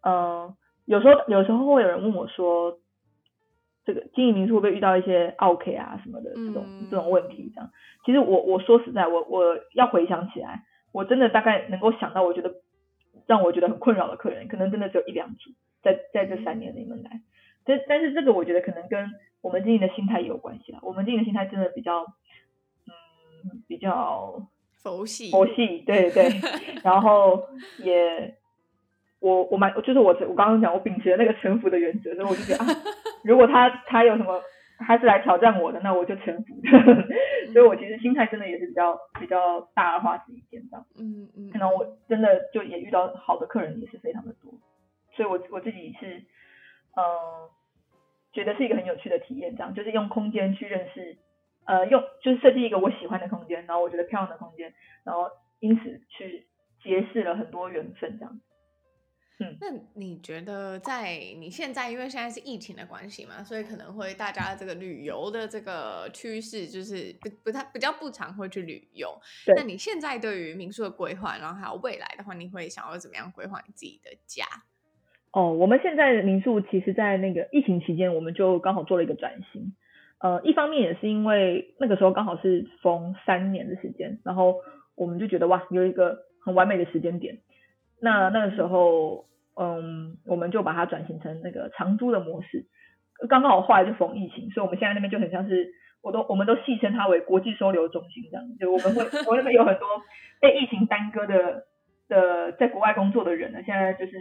[0.02, 0.54] 嗯。
[0.86, 2.78] 有时候，有时候会有人问我说
[3.84, 7.70] ：“这个经营民宿会不会遇到一些 OK 啊什么的这种、嗯、这种问题？”这样，
[8.04, 12.54] 其实我我说实在，我我要回想起来，我真的大概能够想到，我觉得
[13.26, 15.50] 让我觉得很困扰的客人，可能真的只有一两组，
[15.82, 17.20] 在在这三年里面来。
[17.64, 20.78] 但但是这个我觉得可能跟我们经营的心态也有关系啦。
[20.82, 22.04] 我们经营的心态真的比较，
[22.86, 24.48] 嗯，比较
[24.82, 26.30] 佛系，佛系，对对，
[26.84, 27.48] 然后
[27.82, 28.36] 也。
[29.20, 32.66] 我我蛮就是我我刚刚讲我秉持了那个臣服的原则，所以我就觉得啊，
[33.24, 34.42] 如果他他有什么
[34.78, 36.54] 他是来挑战我的，那我就臣服。
[37.52, 40.84] 所以我其实心态真的也是比较比较大而化之一点这样。
[40.98, 41.50] 嗯嗯。
[41.50, 44.52] 可能我真的就也遇到好的客人也是非常的多，
[45.14, 46.16] 所以我我自己是
[46.96, 47.50] 嗯、呃、
[48.32, 51.16] 觉得是一个很有趣的体验，这样就是用空间去认识，
[51.64, 54.74] 呃用就是设计一个我喜欢的空间，然后我觉得漂亮的空间，
[55.04, 56.46] 然后因此去
[56.82, 58.38] 结识了很多缘分这样。
[59.38, 69.08] 嗯，那你觉得在你现在，因为现在是疫情的关系嘛，所以可能会大家这个旅游的这个趋势就是不不太比较不常会去旅游。
[69.54, 74.46] 那你现在对于民宿的规划，然后还有未来的话，你会想要怎么样规划你自己的家？
[75.32, 79.74] 哦，我们现在的民宿其实，在那个疫情期间，我们就刚好做了一个转型。
[80.18, 84.62] 呃，一方面也是因为那个时候刚好是封三年的时间，然后
[84.94, 87.38] 我们就觉得哇，有一个很完美的时间点。
[88.06, 92.64] 那那个时候，嗯，我们就把它转型成那个长租的模式。
[93.28, 98.46] 刚刚好后来就逢疫情，所以我们现在那边就很像是，我都我们都戏称它为国际收留中心这样。
[98.60, 99.88] 就我们会，我那边有很多
[100.40, 101.64] 被疫情耽搁的
[102.08, 104.12] 的在国外工作的人呢，现在就是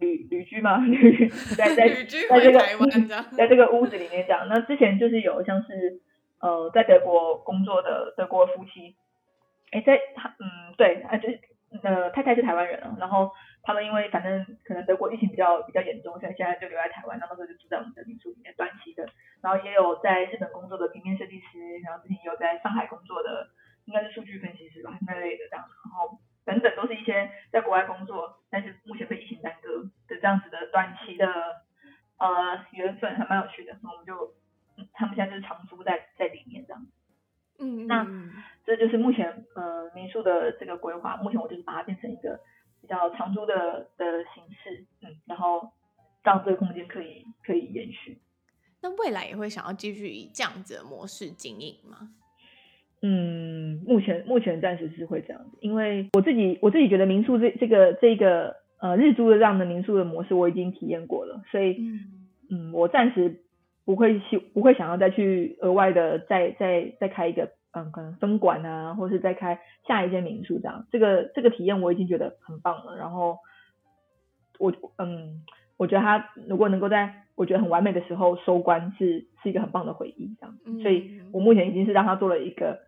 [0.00, 1.86] 旅旅居嘛，旅在在
[2.28, 2.58] 在这个
[3.36, 4.48] 在这个屋子里面这样。
[4.48, 6.00] 那之前就是有像是
[6.40, 8.96] 呃在德国工作的德国夫妻，
[9.70, 11.38] 哎，在他嗯对啊就是。
[11.82, 13.30] 呃，太太是台湾人啊，然后
[13.62, 19.08] 他们因为反正可能德国疫情比较比较严重，所以现在就留在台湾，然后那时候就住在我们的民宿里面短期的。
[19.40, 23.48] 然后也有在日本工作的平面设计师，然后之前也有在上海工作的，
[23.86, 31.26] 应该是数据分析师吧那类的这样，然后等等都是一些在国外工作，但是目前被疫情耽搁的这样子的短期的
[32.18, 33.76] 呃缘分，还蛮有趣的。
[33.82, 34.34] 那我们就，
[34.76, 36.86] 嗯，他们现在就是长租在在里面这样。
[37.58, 38.06] 嗯，那
[38.64, 41.16] 这就是目前呃民宿的这个规划。
[41.18, 42.38] 目前我就是把它变成一个
[42.80, 45.72] 比较长租的的形式，嗯，然后
[46.22, 48.18] 让这个空间可以可以延续。
[48.82, 52.10] 那未来也会想要继续以这样子的模式经营吗？
[53.02, 62.00] 嗯，目前目前暂时是会这样子，因为我自己我自己觉得民宿这这个这个呃日租的这样的民宿的模式我已经体验过了，所以嗯，
[62.50, 63.40] 嗯我暂时。
[63.84, 72.96] 不会希不会想要再去额外的再再再开一个嗯可能分馆啊，或是再开下一间民宿这样，这个这个体验我已经觉得很棒了。
[72.96, 73.38] 然后
[74.58, 75.42] 我嗯
[75.76, 80.56] 我觉得他如果能够在我觉得很完美的时候收官是，是是一个很棒的回忆这样。
[80.64, 82.78] 嗯、所以我目前已经是让他做了一个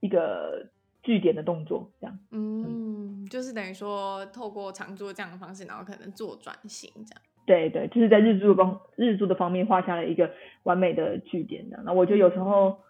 [0.00, 0.66] 一个
[1.02, 2.18] 据点的动作这样。
[2.32, 7.22] 嗯，就是等于说透过长租这样的方式，然后可能做转型这样。
[7.46, 10.30] 对对，就是在日租方日租的方面画下了一个
[10.64, 11.80] 完美的据点的。
[11.84, 12.80] 那我觉得有时候，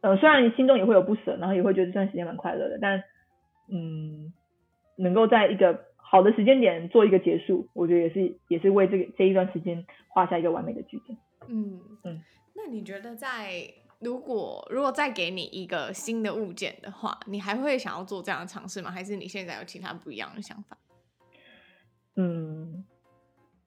[0.00, 3.02] 呃，虽然心中也会有不舍，然后也会觉得这段时间蛮快乐的，但
[3.68, 4.32] 嗯，
[4.96, 11.18] 能够在一个好的时间点做一个结束，我觉得也是也是为这个这一段时间画下一个完美的句点。
[11.48, 12.20] 嗯嗯，
[12.54, 13.62] 那你觉得在
[14.00, 18.90] 如果如果再给你一个新的物件的话，你还会想要做这样的尝试吗？
[18.90, 20.76] 还是你现在有其他不一样的想法？
[22.16, 22.84] 嗯。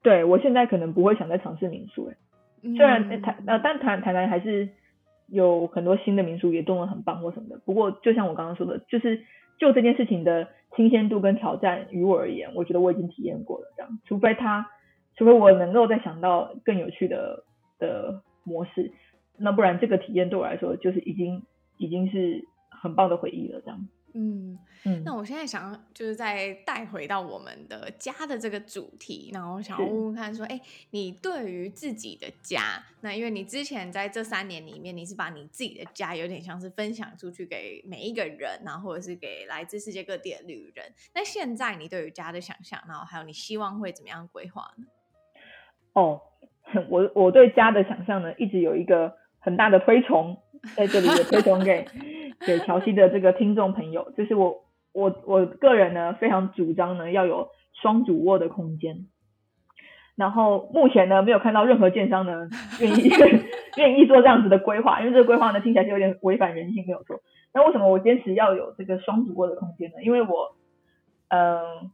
[0.01, 2.15] 对，我现在可能不会想再尝试民宿诶，
[2.61, 4.69] 虽然台呃，但台台南还是
[5.31, 7.59] 有很多新的民宿也动得很棒或什么的。
[7.65, 9.21] 不过就像我刚刚说的，就是
[9.57, 13.73] 就这件事情的新鲜度跟挑战，于我而言，我觉得我已经体验过了。
[13.75, 14.67] 这样，除非他，
[15.15, 17.43] 除非我能够再想到更有趣的
[17.77, 18.91] 的模式，
[19.37, 21.43] 那不然这个体验对我来说就是已经
[21.77, 23.61] 已经是很棒的回忆了。
[23.61, 23.87] 这样。
[24.13, 40.85] 嗯嗯，那我现在想要就是再带回到我们的家的这个主题，然后想要问问看说，哎、欸，你对于自己的家，那因为你之前在这三年里面，你是把你自己的家有点像是分享出去给每一个人，然后或者是给来自世界各地的旅人。
[41.13, 44.85] 那现在你对于家的想象，然后还有你希望会怎么样规划呢？
[45.93, 46.21] 哦，
[46.89, 50.37] 我我对家的想象呢，一直有一个很大的推崇，
[50.75, 51.85] 在这里也推崇给。
[52.45, 59.07] 给乔西的这个听众朋友，就是我我我个人呢非常主张呢要有双主卧的空间，
[60.15, 62.47] 然后目前呢没有看到任何建商呢
[62.79, 63.11] 愿意
[63.75, 67.19] 愿意做这样子的规划，因为这个规划呢听起来是有点违反人性，没有错。
[67.53, 69.97] 那为什么我坚持要有这个双主卧的空间呢？
[70.01, 70.55] 因为我
[71.27, 71.91] 嗯、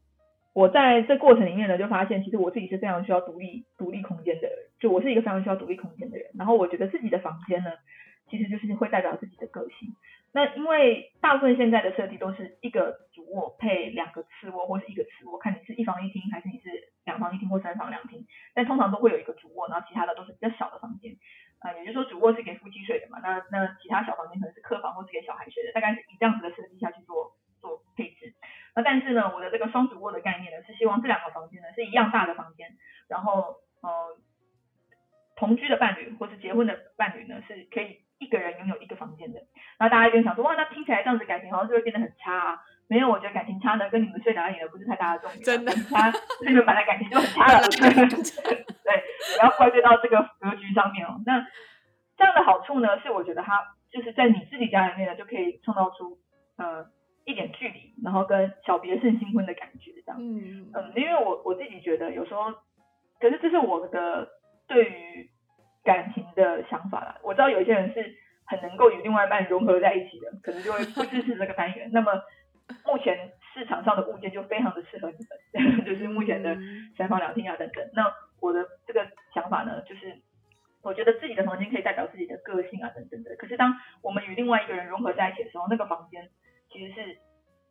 [0.53, 4.47] 我在这过程里面呢就发现，其实我自己是非常需要独立独立空间的，
[4.79, 6.27] 就我是一个非常需要独立空间的人。
[6.37, 7.71] 然后我觉得自己的房间呢
[8.29, 9.95] 其实就是会代表自己的个性。
[10.31, 21.15] 那因为大部分现在的设计都是一个主卧配两个次卧，或是一个次卧，看你是一房一厅还是你是两房一厅或三房两厅，但通常都会有一个主卧，然后其他的都是比较小的房间，
[21.59, 28.33] 呃，也就是说主卧是给夫妻睡的嘛，那那其他小房间可能是客房或是给小孩睡的，大概是以这样子的设计下去做做配置。
[28.75, 32.75] 那但是呢，我的这个双主卧的概念呢，是希望这两个房间呢是一样大的房间，
[33.07, 34.17] 然后呃
[35.37, 38.03] 同居的伴侣或是结婚的伴侣呢是可以。
[38.19, 39.39] 一个人拥有一个房间的，
[39.77, 42.59] 然后大家就想说，哇，那听起来这样子感情好像就会变得很差啊。
[42.87, 45.43] 没有，我觉得感情差呢，跟你们睡哪里呢不是太大的重点。
[45.43, 46.13] 真的，他
[46.45, 47.67] 你们本来感情就很差了。
[47.67, 49.03] 对，
[49.37, 51.19] 不要怪罪到这个格局上面哦。
[51.25, 51.45] 那
[52.15, 56.17] 这样的好处呢，是我觉得它就是在你自己家里面呢，就可以创造出
[56.57, 56.85] 呃
[57.25, 60.17] 一点距离，然后跟小别胜新婚的感觉这样。
[60.21, 62.53] 嗯嗯，因为我我自己觉得有时候，
[63.19, 64.29] 可是这是我的
[64.67, 65.29] 对于。
[65.85, 71.89] 感情的想法啦，我知道有一些人是很能够与另外一半融合在一起的，可能就会不支持这个单元。
[71.93, 72.11] 那么
[72.85, 75.17] 目前市场上的物件就非常的适合你
[75.53, 76.57] 们， 就是目前的
[76.97, 77.87] 三房两厅啊等等。
[77.93, 80.17] 那我的这个想法呢，就是
[80.81, 83.35] 我觉得自己的房间可以代表自己的个性啊等等的。
[83.35, 86.29] 可是当我们与另外一个人融合在一起的时候，那个房间
[86.71, 87.17] 其实是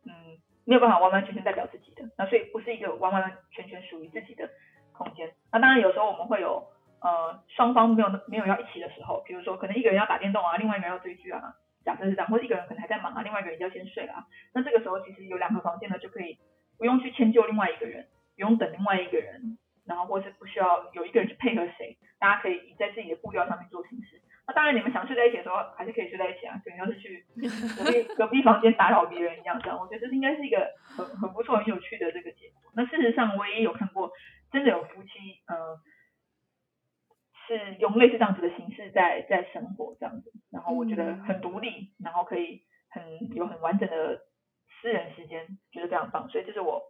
[0.05, 4.49] 嗯没有办法完完全全代表自己的，那所以不是一个完完全全属于自己的
[4.93, 5.33] 空间。
[5.51, 6.71] 那当然有时候我们会有。
[7.05, 11.53] 呃，双方没有没有要一起的时候，比如说可能一个人要打电动啊，另外一个人要追剧啊，
[11.85, 16.39] 假设是这样，或者一个人可能还在忙啊，另外一个人要先睡啊，那这个时候其实有两个房间呢，就可以
[16.79, 24.19] 不用去迁就另外一个人，不用等另外一个人，然后或是不需要有一个人去配合谁，大家可以在自己的步调上面做行事。
[24.47, 27.23] 那当然你们想睡在一起的时候，还是可以睡在一起啊，可能要是去
[27.77, 32.71] 隔壁隔壁房间打扰别人一样这样，我觉得这应该是一个很很不错很有趣的这个结果。
[32.75, 34.11] 那事实上我也有看过，
[34.51, 35.77] 真的有夫妻，呃。
[37.47, 43.03] 是用类似这样子的形式在在生活这样子，然后我觉得很独立，然后可以很
[43.35, 44.21] 有很完整的
[44.81, 46.81] 私人时间，觉得非常棒，所以这是我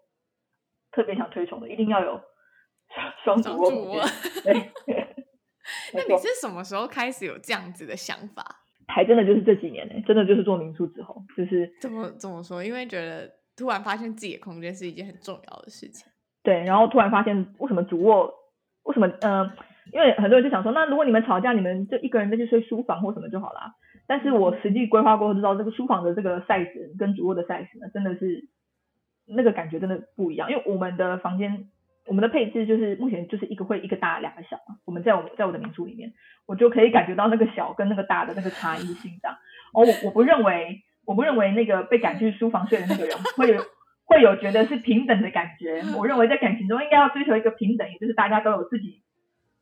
[0.91, 2.21] 特别想推崇的，一定要有
[3.23, 4.01] 双主卧。
[5.93, 8.43] 那你是什么时候开始有这样子的想法？
[8.87, 12.63] 还真的就是这几年呢，真的就是做民宿之后，就是怎么怎么说？
[12.63, 16.07] 因为觉得突然发现自己的空间是一件很重要的事情。
[16.43, 18.31] 对，然后突然发现为什么主卧，
[18.83, 19.41] 为什么嗯？
[19.41, 19.57] 呃
[19.93, 23.73] 因为很多人就想说，那如果你们吵架，你们就一个人再去睡书房或什么就好了。
[24.07, 28.47] 但是我实际规划过后知道，这个书房的这个 size 跟主卧的 size 呢，真的是
[29.25, 30.51] 那个感觉真的不一样。
[30.51, 31.67] 因为我们的房间，
[32.07, 34.75] 我们的配置就是目前就是一个会一个大两个小嘛。
[34.85, 36.13] 我们在我在我的民宿里面，
[36.45, 39.37] 我就可以感觉到那个小跟那个大的那个差异性这样。
[39.73, 43.63] 哦，我我不认为，我不认为那个被赶去书房睡的那个人会有
[44.05, 45.81] 会有觉得是平等的感觉。
[45.97, 49.01] 我认为在感情中应该要追求一个平等，也就是大家都有自己。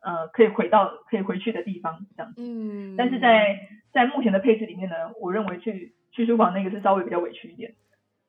[0.04, 3.58] 呃，可以回到可以回去的地方这样子，嗯，但是在
[3.92, 7.74] 在目前的配置里面呢，我认为去去书房那个是稍微比较委屈一点，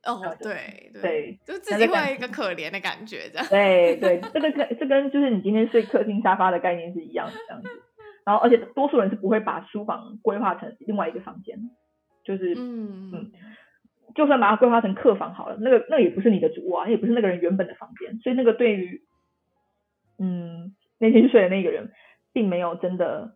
[0.06, 3.48] 哦，对对，对就自己会有一个可怜的感觉，这样。
[3.50, 7.70] 对对，这个跟这跟就是你今天睡客厅沙发的概念是一样的这样子。
[8.26, 11.60] 然后，而且多数人是不会把书房规划成另外一个房间，
[12.24, 13.32] 就是嗯嗯，
[14.16, 19.04] 就算把它规划成客房好了，那个那个也不是你的主卧啊，也不是那个人原本的房间，所以那个对于
[20.18, 21.92] 嗯那天睡的那个人，
[22.34, 23.36] 并没有真的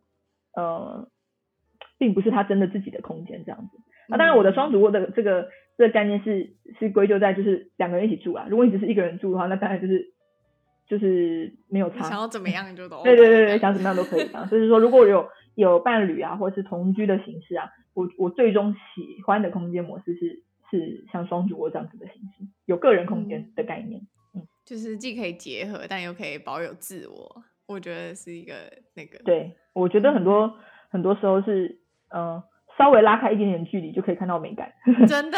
[0.56, 1.10] 呃，
[1.98, 3.78] 并不是他真的自己的空间这样子。
[4.08, 8.48] 那当然，我的双主卧的这个这个概念是是归咎在就是两个人一起住啊。
[8.50, 10.14] 如果你只是一个人住的话，那当然就是。
[10.90, 14.50] 就是没有差，想要怎么样就都对对对对，想怎么样都可以这样。
[14.50, 20.42] 就是说，如果有有伴侣啊，或者是同居的形式啊，我我最终喜欢的空间模式是
[20.72, 24.02] 是像双主卧这样子的形式，有个人空间的概念，
[24.34, 28.54] 嗯，就是既可以结合，但又可以保有自我，我觉得是一个
[28.96, 29.18] 那个。
[29.24, 30.54] 对，我觉得很多、嗯、
[30.90, 32.24] 很多时候是嗯。
[32.36, 32.44] 呃
[32.80, 34.72] 稍微拉开一点点距离就可以看到美感，
[35.06, 35.38] 真的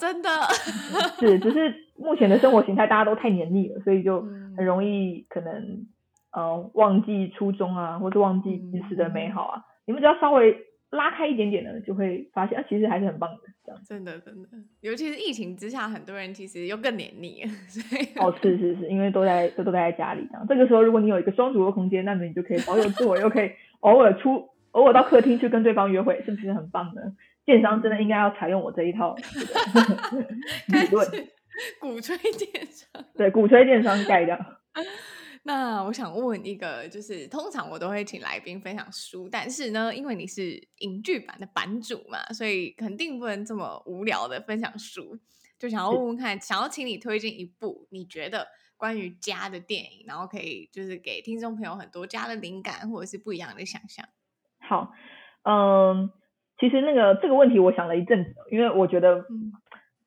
[0.00, 0.30] 真的
[1.20, 4.22] 是，只是目前的生活形态大家都太黏腻了，所以就
[4.56, 5.86] 很容易可能
[6.32, 9.62] 呃忘记初衷啊，或者忘记彼此的美好啊。
[9.84, 10.56] 你们只要稍微
[10.92, 13.40] 拉开一点点呢，就会发现啊，其实还是很棒的。
[13.66, 14.48] 这样真的真的，
[14.80, 17.44] 尤其是疫情之下，很多人其实又更黏腻。
[17.68, 20.46] 所以哦，是是是，因为都在都都待在家里这样。
[20.48, 24.48] 这个时候，如果你有一个双主卧空间，那么你就可以保有自我，又可以偶尔出。
[24.72, 27.02] 偶尔到客厅去跟对方约会，是不是很棒呢？
[27.44, 29.14] 建商真的应该要采用我这一套
[30.68, 31.06] 理论，
[31.78, 34.38] 鼓吹电商，对，鼓吹电商盖掉。
[35.44, 45.18] 那我想问一个，就是通常我都会请来宾分享书，但是呢，因为你是影剧版的版主嘛，所以肯定不能这么无聊的分享书，
[45.58, 54.06] 就想要问问看，想要请你推荐一部你觉得关于家的电影，然后可以就是给听众朋友很多家的灵感或者是不一样的想象。
[54.60, 54.92] 好，
[55.42, 56.08] 嗯，
[56.60, 59.26] 其实那个这个问题我想了一阵子，因为我觉得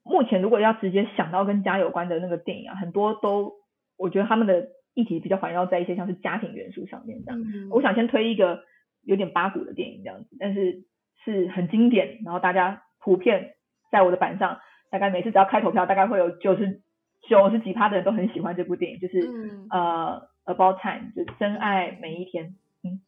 [0.01, 3.51] 目前如果要直接想到跟家有关的那个电影啊，很多都
[3.97, 7.39] 我觉得他们的议题比较环绕在一些像是家庭元素上面这样。
[7.39, 8.63] 嗯，我想先推一个
[9.03, 10.83] 有点八股的电影这样子，但是
[11.23, 13.51] 是很经典，然后大家普遍
[13.91, 16.81] 在我的板上，大概每次只要开投票，大概会有九十
[17.29, 22.55] 九十几趴的人都很喜欢这部电影，就是、嗯、呃 About Time，就是真爱每一天。
[22.83, 23.01] 嗯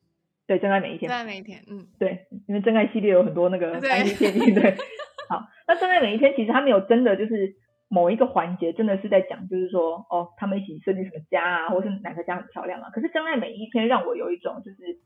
[0.47, 1.09] 对，真爱每一天。
[1.09, 4.75] 真爱每一天，嗯，对，因为真爱系列有很多那个爱情电影，对。
[5.27, 7.53] 好，那真爱每一天其实他没有真的就是
[7.89, 12.89] 某一个环节真的是在讲，就是说哦，他们一起设计什么家啊，或是哪个家很漂亮啊。
[12.91, 14.99] 可是真爱每一天让我有一种就是，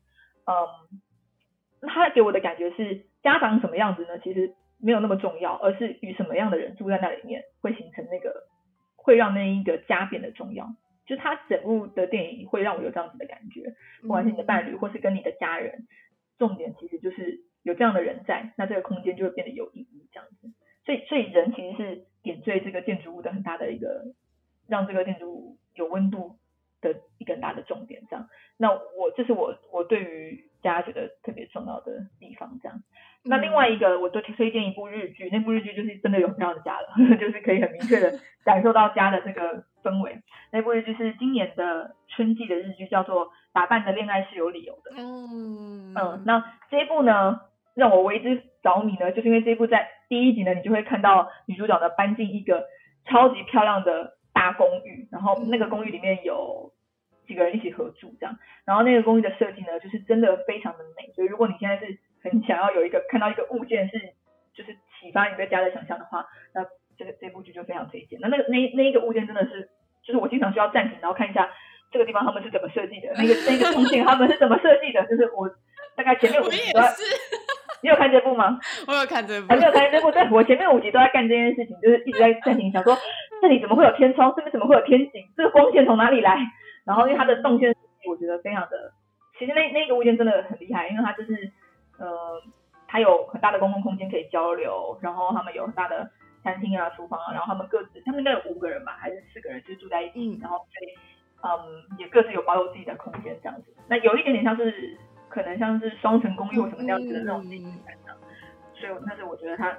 [0.46, 4.18] 嗯，他给我的感觉是家长什么样子呢？
[4.18, 8.48] 其实没有那么重要，而是与什么样的人住在那里面会形成那个，
[8.96, 10.74] 会让那一个家变得重要。
[11.04, 15.86] 就他整部的电影会让我有这样子的感觉，不管是你的伴侣或是跟你的家人，
[16.38, 20.52] 重点其实就是有这样的人在，那这个空间就会变得有意义这样子。
[20.84, 24.14] 所以，所以人其实是点缀这个建筑物的很大的一个，
[24.68, 26.36] 让这个建筑物有温度
[26.80, 28.28] 的一个很大的重点这样。
[28.56, 32.82] 那我这是我我对于家觉得特别重要的地方这样。
[33.24, 40.18] 那另外一个，我都推荐一部日剧，那部日剧就是真的有这样的家了， 就是可以很明确的感受到家的这个氛围。
[40.50, 44.90] 那部日剧是今年的春季的日剧，叫做《打扮的恋爱是有理由的》。
[44.98, 47.42] 嗯嗯，那这一部呢，
[47.74, 52.66] 让我为之着迷呢，就是因为这一部在第一集呢，你就会看到女主角呢搬进一个
[53.04, 56.72] 超级漂亮的大公寓，然后那个公寓里面有
[57.26, 61.12] 几个人一起合住这样，然后那个公寓的设计呢，就是真的非常的美。
[61.14, 63.98] 所以如果你现在是很想要有一个看到一个物件是
[64.54, 66.64] 就是启发你对家的想象的话，那
[66.96, 68.20] 这个这部剧就非常推荐。
[68.20, 69.70] 那那个那那一个物件真的是，
[70.04, 71.50] 就是我经常需要暂停，然后看一下
[71.90, 75.02] 这个地方他们是怎么设计的，那个那个空间他们是怎么设计的。
[75.06, 75.48] 就是我
[75.96, 76.94] 大概前面五集都在，
[77.82, 78.58] 你有看这部吗？
[78.88, 80.10] 我有看这部，还没有看这部。
[80.10, 82.96] 对，我前面五集都在干这件事情，就是一直在暂停，想说
[83.42, 86.38] 这里怎么会有天窗，这边怎么会有天井，这个光线从哪里来？
[86.84, 87.74] 然后因为它的动线，
[88.08, 88.92] 我觉得非常的，
[89.38, 91.52] 其实那那个物件真的很厉害，因为它就是。
[91.98, 92.42] 呃，
[92.88, 96.10] 它有很大的公共空间可以交流，然后他们有很大的
[96.42, 100.98] 餐厅啊、厨房啊，然后他们各自，他们应该有五个人吧，还是四个人，就住在一起，嗯、然后所以，
[101.42, 103.72] 嗯，也各自有保有自己的空间这样子。
[103.86, 104.98] 那有一点点像是，
[105.32, 107.42] 可能像是双层公寓或什么这样子的那种。
[107.42, 109.72] 所以，那是我觉得它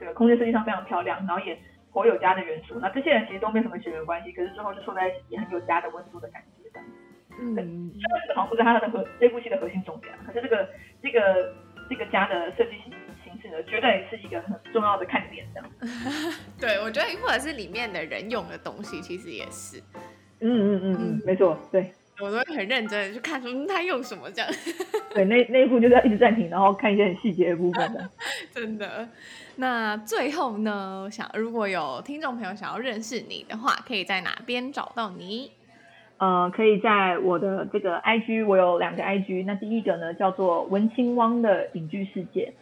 [0.00, 1.58] 这个空间设计上非常漂亮，然后也
[1.92, 2.78] 颇有家的元素。
[2.80, 6.94] 那这些人其实都没什么血缘关系，可是最后就凑在一起，也很有家的温度的感觉这样子。
[7.40, 7.64] 嗯，对，
[8.24, 10.68] 这个好像不是它的核这部戏的核心重点，可是这个
[11.02, 11.54] 这个
[11.88, 12.92] 这个家的设计形
[13.22, 15.70] 形式呢，绝对是一个很重要的看点，这样。
[16.58, 19.78] 对，我觉得或者是里面的人用的东西，其实也是。
[20.40, 24.50] 嗯嗯嗯嗯，没错，对，我都会很认真的去看，说他用什么这样。
[25.14, 28.10] 对，那那一步就是要一直暂停，然后看一些很细节的部分的。
[28.52, 29.08] 真的。
[29.56, 35.52] 那最后呢，想如果有听众朋友想要认识你的话，可以在哪边找到你？
[36.18, 39.44] 呃，可以在我的这个 IG，我有两个 IG。
[39.44, 42.52] 那第一个呢叫做文青汪的影剧世界，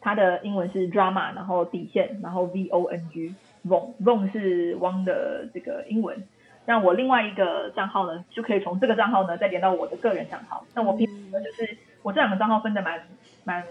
[0.00, 6.26] 它的英文是 drama，然后底线，然后 V O N G，Vong Vong 是汪的这个英文。
[6.66, 10.64] 那我另外一个账号呢，就可以从这个账号呢再连到我的个人账号。
[10.74, 13.06] 那我平时呢就是我这两个账号分的蛮
[13.44, 13.62] 蛮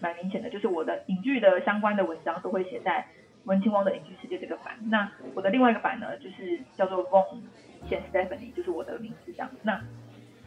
[0.00, 3.04] 蛮明显的，就是我的影剧的相关的文章都会写在
[3.46, 4.74] 文青汪的影剧世界这个版。
[4.90, 7.40] 那我的另外一个版呢，就是叫做 Vong
[7.88, 9.50] 写 Stephanie，就是我的名字这样。
[9.62, 9.80] 那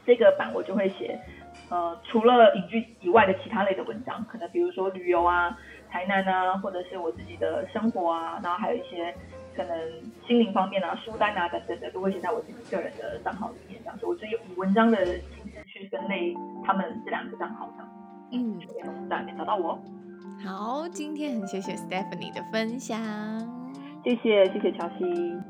[0.05, 1.19] 这个版我就会写
[1.69, 5.57] 呃除了影剧以外的其他类的文章，可能比如说旅游啊、
[5.89, 9.13] 台南啊，或者是我自己的生活啊，然后还有一些。
[9.59, 9.77] 可能
[10.25, 16.33] 心灵方面啊、书单啊等等的，都会写在我自己个人的账号里面，这样子，我就以文章的形式去分类
[16.65, 17.89] 他们这两个账号，这样，
[18.31, 19.77] 嗯，就可以从这里面找到我。
[20.45, 23.58] 好，今天很谢谢 Stephanie 的分享。
[24.09, 25.05] 谢谢谢谢乔西，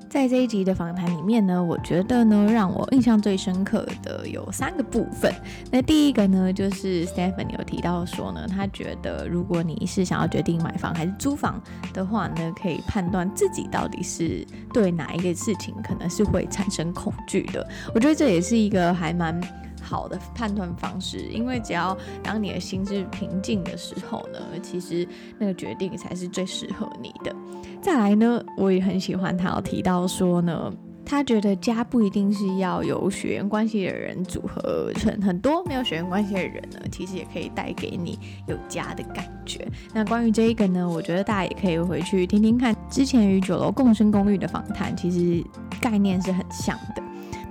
[0.09, 5.33] 在这一集的访谈里面呢，我觉得呢，让我印象最深刻的有三个部分。
[5.71, 11.61] 那第一个呢，就是 Stephanie 有提到说呢，他觉得如果你是想要决定买房还是租房
[11.93, 17.65] 的话呢，可以判断自己到底是对哪一个事情可能是会产生恐惧的。
[17.95, 19.39] 我觉得这也是一个还蛮。
[19.89, 25.07] 好的判断方式，因为只要当你的心是平静的时候呢，其实
[25.39, 27.35] 那个决定才是最适合你的。
[27.81, 30.71] 再来呢，我也很喜欢他有提到说呢，
[31.03, 39.67] 他觉得家不一定是要有血缘关系的人组合而成，很多没有血缘关系的人呢，其实也可以带给你有家的感觉。
[39.91, 45.43] 那关于这一个呢，我觉得大家也可以回去听听看之前与九楼共生公寓的访谈，其实
[45.81, 47.01] 概念是很像的。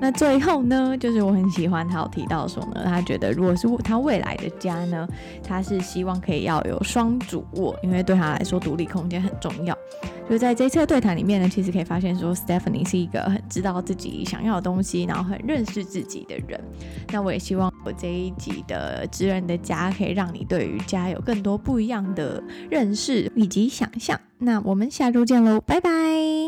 [0.01, 5.07] 那最后呢，就是我很喜欢他有提到说呢，他觉得如果是他未来的家呢，
[5.42, 9.76] 他是希望可以要有双主卧，因为对他来说独立空间很重要。
[10.30, 16.61] 就在这一次的对谈里面呢，其实可以发现说，Stephanie 是一个很知道自己想要的东西，然后很认识自己的人。
[17.11, 24.20] 那我也希望我这一集的知人的家可以让你对于家有更多不一样的认识以及想象。
[24.36, 26.38] 那我们下周见喽，拜拜。